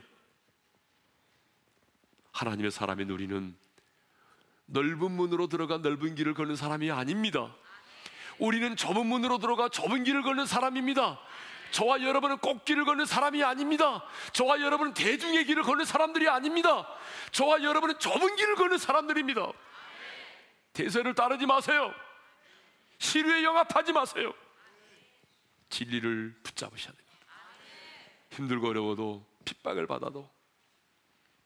하나님의 2.32 2.70
사람인 2.70 3.10
우리는 3.10 3.58
넓은 4.74 5.12
문으로 5.12 5.48
들어가 5.48 5.78
넓은 5.78 6.16
길을 6.16 6.34
걷는 6.34 6.56
사람이 6.56 6.90
아닙니다. 6.92 7.56
우리는 8.40 8.76
좁은 8.76 9.06
문으로 9.06 9.38
들어가 9.38 9.70
좁은 9.70 10.04
길을 10.04 10.24
걷는 10.24 10.48
사람입니다. 10.48 11.20
저와 11.72 12.02
여러분은 12.02 12.40
꽃길을 12.40 12.84
걷는 12.86 13.06
사람이 13.06 13.44
아닙니다. 13.44 14.04
저와 14.34 14.62
여러분은 14.62 14.94
대중의 14.96 15.46
길을 15.46 15.64
걷는 15.64 15.86
사람들이 15.86 16.28
아닙니다. 16.28 16.88
저와 17.32 17.64
여러분은 17.64 18.00
좁은 18.00 18.36
길을 18.36 18.56
걷는 18.56 18.78
사람들입니다. 18.80 19.52
대세를 20.74 21.14
따르지 21.14 21.46
마세요. 21.46 21.94
시류에 22.98 23.44
영합하지 23.44 23.94
마세요. 23.94 24.34
진리를 25.70 26.36
붙잡으셔야 26.44 26.94
됩니다. 26.94 27.28
힘들고 28.32 28.70
어려워도 28.70 29.26
핍박을 29.46 29.86
받아도 29.86 30.30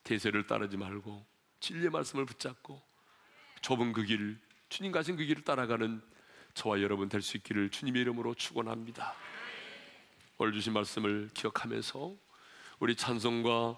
대세를 0.04 0.48
따르지 0.48 0.78
말고 0.78 1.26
진리의 1.60 1.90
말씀을 1.90 2.26
붙잡고 2.26 2.87
좁은 3.68 3.92
그 3.92 4.02
길, 4.06 4.38
주님 4.70 4.94
가신 4.94 5.18
그 5.18 5.26
길을 5.26 5.44
따라가는 5.44 6.02
저와 6.54 6.82
여러분 6.82 7.10
될 7.10 7.22
수 7.22 7.36
있기를 7.36 7.70
주님의 7.70 8.02
이름으로 8.04 8.34
축원합니다. 8.34 9.14
오늘 10.38 10.54
주신 10.54 10.72
말씀을 10.72 11.30
기억하면서 11.34 12.16
우리 12.80 12.96
찬송가 12.96 13.78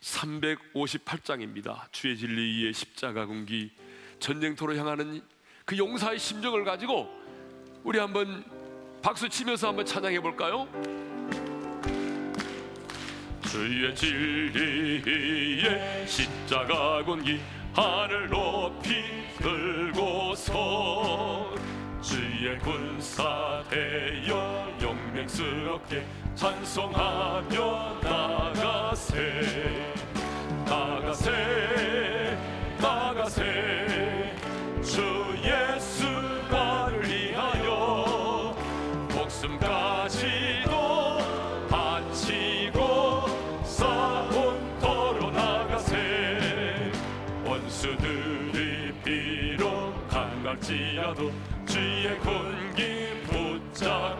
358장입니다. 0.00 1.90
주의 1.90 2.16
진리 2.16 2.62
위에 2.62 2.70
십자가 2.70 3.26
군기 3.26 3.72
전쟁터로 4.20 4.76
향하는 4.76 5.20
그 5.64 5.76
용사의 5.76 6.20
심정을 6.20 6.62
가지고 6.62 7.10
우리 7.82 7.98
한번 7.98 8.44
박수 9.02 9.28
치면서 9.28 9.66
한번 9.70 9.84
찬양해 9.84 10.20
볼까요? 10.20 10.68
주의 13.50 13.92
진리에 13.92 15.26
십자가 16.06 17.02
군기 17.02 17.40
하늘 17.76 18.28
높이 18.28 19.15
영맹스럽게 25.36 26.04
찬송하며 26.34 28.00
나가세. 28.02 29.92
나가세 30.64 32.38
나가세. 32.80 34.34
주 34.82 35.34
예수만을 35.42 37.08
위하여 37.08 38.54
목숨까지도 39.14 40.70
바치고 41.68 43.26
싸움터로 43.64 45.30
나가세. 45.30 46.92
원수들이 47.44 48.92
비록 49.04 50.08
강할지라도 50.08 51.30
주의 51.66 52.18
군기 52.20 53.22
붙잡 53.24 54.15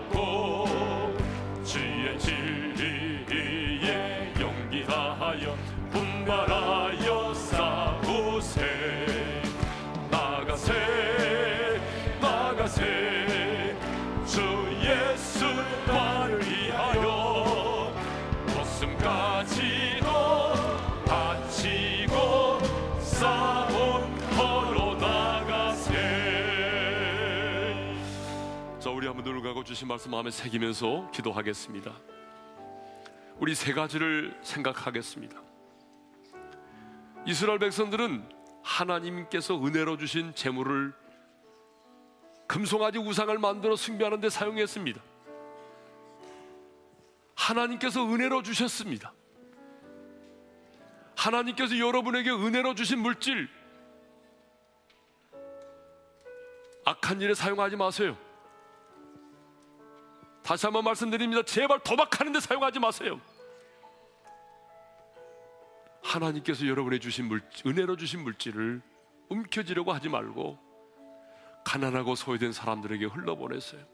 주신 29.77 29.89
말씀 29.89 30.11
마음에 30.11 30.31
새기면서 30.31 31.11
기도하겠습니다 31.11 31.95
우리 33.39 33.55
세 33.55 33.75
가지를 33.75 34.35
생각하겠습니다 34.43 35.39
이스라엘 37.27 37.59
백성들은 37.59 38.27
하나님께서 38.63 39.63
은혜로 39.63 39.99
주신 39.99 40.35
재물을 40.35 40.95
금송아지 42.47 42.97
우상을 42.97 43.37
만들어 43.39 43.77
숭배하는 43.77 44.21
데 44.21 44.31
사용했습니다. 44.31 45.03
하나님께서 47.35 48.03
은혜로 48.07 48.45
주셨습니다. 48.45 49.13
하나님께서 51.17 51.79
여러분에게 51.79 52.31
은혜로 52.31 52.77
주신 52.77 53.01
물질 53.01 53.51
악한 56.87 57.21
일에 57.21 57.35
사용하지 57.35 57.77
마세요. 57.77 58.17
다시 60.47 60.65
한번 60.65 60.85
말씀드립니다. 60.85 61.43
제발 61.43 61.81
도박하는 61.81 62.33
데 62.33 62.39
사용하지 62.39 62.79
마세요. 62.79 63.21
하나님께서 66.05 66.69
여러분의 66.69 67.01
주신 67.01 67.27
물질, 67.27 67.67
은혜로 67.67 67.97
주신 67.97 68.23
물질을 68.23 68.81
움켜쥐려고 69.29 69.93
하지 69.93 70.09
말고 70.09 70.57
가난하고 71.65 72.15
소외된 72.15 72.53
사람들에게 72.53 73.07
흘러보내세요. 73.07 73.85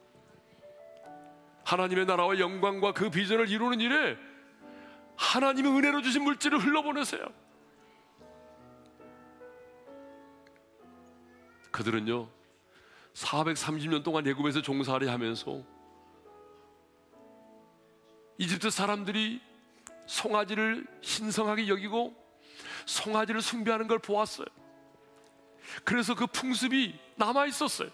하나님의 1.64 2.04
나라와 2.04 2.38
영광과 2.38 2.92
그 2.92 3.08
비전을 3.08 3.48
이루는 3.48 3.80
일에 3.80 4.18
하나님의 5.16 5.72
은혜로 5.72 6.02
주신 6.02 6.22
물질을 6.22 6.58
흘러보내세요. 6.58 7.24
그들은요, 11.70 12.28
430년 13.14 14.04
동안 14.04 14.26
애굽에서 14.26 14.60
종살이 14.60 15.08
하면서 15.08 15.64
이집트 18.42 18.70
사람들이 18.70 19.40
송아지를 20.06 20.84
신성하게 21.00 21.68
여기고 21.68 22.12
송아지를 22.86 23.40
숭배하는 23.40 23.86
걸 23.86 24.00
보았어요. 24.00 24.46
그래서 25.84 26.16
그 26.16 26.26
풍습이 26.26 26.98
남아 27.14 27.46
있었어요. 27.46 27.88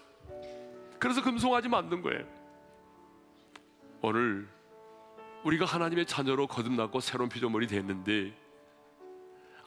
그래서 0.97 1.21
금송아지 1.21 1.69
만든 1.69 2.01
거예요. 2.01 2.25
오늘 4.01 4.49
우리가 5.43 5.65
하나님의 5.65 6.07
자녀로 6.07 6.47
거듭났고 6.47 6.99
새로운 6.99 7.29
피조물이 7.29 7.67
됐는데 7.67 8.35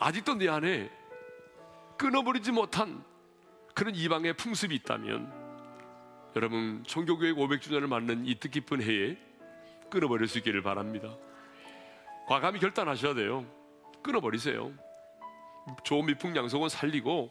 아직도 0.01 0.35
내 0.35 0.49
안에 0.49 0.91
끊어버리지 1.97 2.51
못한 2.51 3.05
그런 3.73 3.95
이방의 3.95 4.37
풍습이 4.37 4.75
있다면 4.75 5.33
여러분 6.35 6.83
종교교육 6.85 7.39
500주년을 7.39 7.87
맞는 7.87 8.27
이 8.27 8.35
뜻깊은 8.35 8.83
해에 8.83 9.32
끊어버릴 9.93 10.27
수 10.27 10.39
있기를 10.39 10.63
바랍니다. 10.63 11.15
과감히 12.27 12.59
결단하셔야 12.59 13.13
돼요. 13.13 13.45
끊어버리세요. 14.03 14.73
좋은 15.85 16.07
미풍양속은 16.07 16.71
살리고 16.71 17.31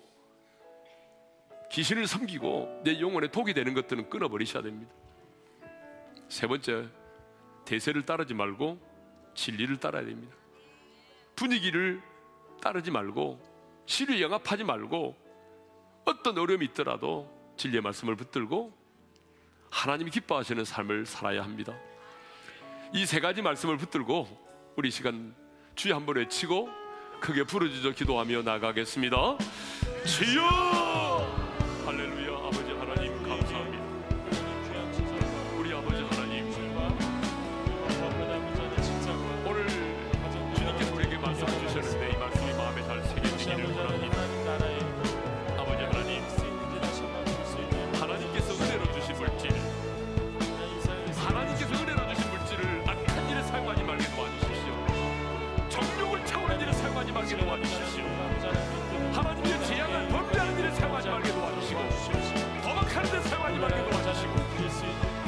귀신을 1.72 2.06
섬기고 2.06 2.82
내 2.84 3.00
영혼에 3.00 3.30
독이 3.30 3.56
되는 3.56 3.74
것들은 3.74 4.12
끊어버리셔야 4.12 4.62
됩니다. 4.62 4.94
세 6.30 6.46
번째, 6.46 6.88
대세를 7.66 8.06
따르지 8.06 8.36
말고 8.36 8.80
진리를 9.34 9.78
따라야 9.78 10.06
됩니다. 10.06 10.36
분위기를 11.36 12.00
따르지 12.62 12.92
말고 12.92 13.42
시류 13.88 14.22
영합하지 14.22 14.64
말고 14.66 15.18
어떤 16.06 16.38
어려움이 16.38 16.66
있더라도 16.68 17.28
진리의 17.58 17.82
말씀을 17.82 18.16
붙들고 18.16 18.72
하나님이 19.72 20.12
기뻐하시는 20.12 20.64
삶을 20.64 21.08
살아야 21.08 21.44
합니다. 21.44 21.76
이 22.94 23.06
세 23.06 23.20
가지 23.20 23.42
말씀을 23.42 23.78
붙들고 23.78 24.28
우리 24.76 24.92
시간 24.92 25.34
주여 25.76 25.96
한번 25.96 26.18
외치고 26.18 26.70
크게 27.22 27.44
부르짖어 27.44 27.92
기도하며 27.92 28.42
나가겠습니다. 28.42 29.38
주여 30.06 31.11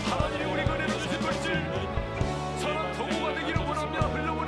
하나님이 0.09 0.43
우리가 0.51 0.73
은혜로 0.73 0.93
주신 0.93 1.19
물질 1.21 1.53
선한 2.59 2.93
도구가 2.93 3.33
되기를 3.35 3.61
원합니다. 3.61 4.07
흘러보 4.07 4.42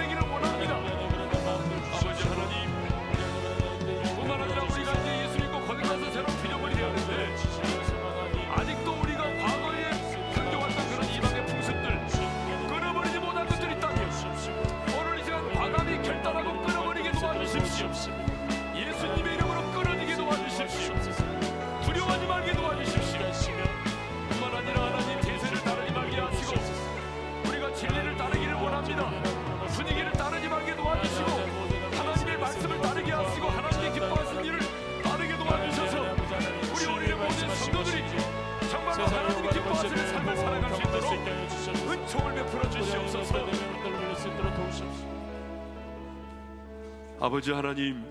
아버지 47.26 47.51
하나님 47.51 48.05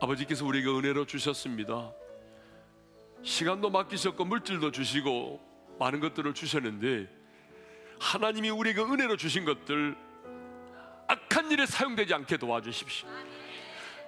아버지께서 0.00 0.46
우리에게 0.46 0.68
은혜로 0.68 1.04
주셨습니다. 1.04 1.92
시간도 3.24 3.70
맡기셨고 3.70 4.24
물질도 4.24 4.70
주시고 4.70 5.76
많은 5.80 5.98
것들을 5.98 6.32
주셨는데 6.32 7.08
하나님이 7.98 8.50
우리에게 8.50 8.82
은혜로 8.82 9.16
주신 9.16 9.44
것들 9.44 9.96
악한 11.08 11.50
일에 11.50 11.66
사용되지 11.66 12.14
않게 12.14 12.36
도와주십시오. 12.36 13.08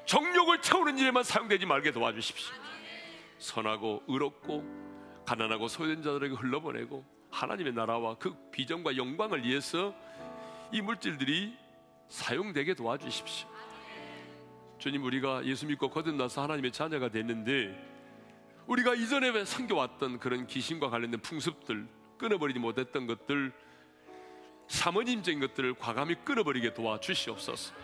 정욕을 0.06 0.62
채우는 0.62 0.96
일에만 0.96 1.24
사용되지 1.24 1.66
말게 1.66 1.90
도와주십시오. 1.90 2.54
선하고 3.38 4.04
의롭고 4.06 5.24
가난하고 5.26 5.66
소외된 5.66 6.04
자들에게 6.04 6.36
흘러보내고 6.36 7.04
하나님의 7.32 7.72
나라와 7.72 8.14
그 8.18 8.36
비전과 8.52 8.96
영광을 8.96 9.44
위해서 9.44 9.92
이 10.70 10.80
물질들이 10.80 11.56
사용되게 12.08 12.74
도와주십시오. 12.74 13.48
주님 14.78 15.04
우리가 15.04 15.44
예수 15.44 15.66
믿고 15.66 15.90
거듭나서 15.90 16.42
하나님의 16.42 16.72
자녀가 16.72 17.08
됐는데 17.08 17.88
우리가 18.66 18.94
이전에 18.94 19.44
섬겨왔던 19.44 20.18
그런 20.18 20.46
귀신과 20.46 20.90
관련된 20.90 21.20
풍습들 21.20 21.88
끊어버리지 22.18 22.58
못했던 22.58 23.06
것들 23.06 23.52
사모님적인 24.68 25.40
것들을 25.40 25.74
과감히 25.74 26.14
끊어버리게 26.24 26.74
도와주시옵소서. 26.74 27.74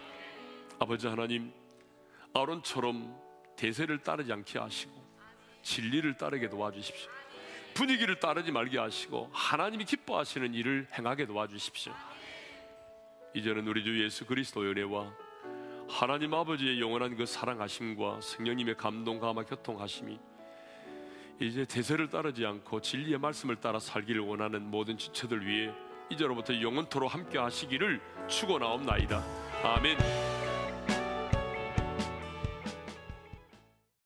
아버지 0.78 1.06
하나님 1.06 1.52
아론처럼 2.34 3.16
대세를 3.56 3.98
따르지 4.02 4.32
않게 4.32 4.58
하시고 4.58 4.92
진리를 5.62 6.16
따르게 6.16 6.48
도와주십시오. 6.48 7.10
분위기를 7.74 8.20
따르지 8.20 8.52
말게 8.52 8.78
하시고 8.78 9.30
하나님이 9.32 9.84
기뻐하시는 9.84 10.54
일을 10.54 10.86
행하게 10.96 11.26
도와주십시오. 11.26 11.92
이제는 13.35 13.66
우리 13.66 13.82
주 13.82 14.03
예수 14.03 14.24
그리스도의 14.24 14.70
은혜와 14.70 15.12
하나님 15.89 16.32
아버지의 16.32 16.80
영원한 16.80 17.16
그 17.16 17.26
사랑하심과 17.26 18.20
성령님의 18.20 18.76
감동 18.76 19.18
감화 19.18 19.43
교통하심이 19.43 20.18
이제 21.41 21.64
대세를 21.64 22.09
따르지 22.09 22.47
않고 22.47 22.80
진리의 22.80 23.18
말씀을 23.18 23.57
따라 23.57 23.80
살기를 23.80 24.22
원하는 24.22 24.70
모든 24.70 24.97
지체들 24.97 25.45
위해 25.47 25.72
이제로부터 26.11 26.61
영원토로 26.61 27.09
함께 27.09 27.39
하시기를 27.39 28.01
축원하옵나이다. 28.28 29.22
아멘. 29.64 30.43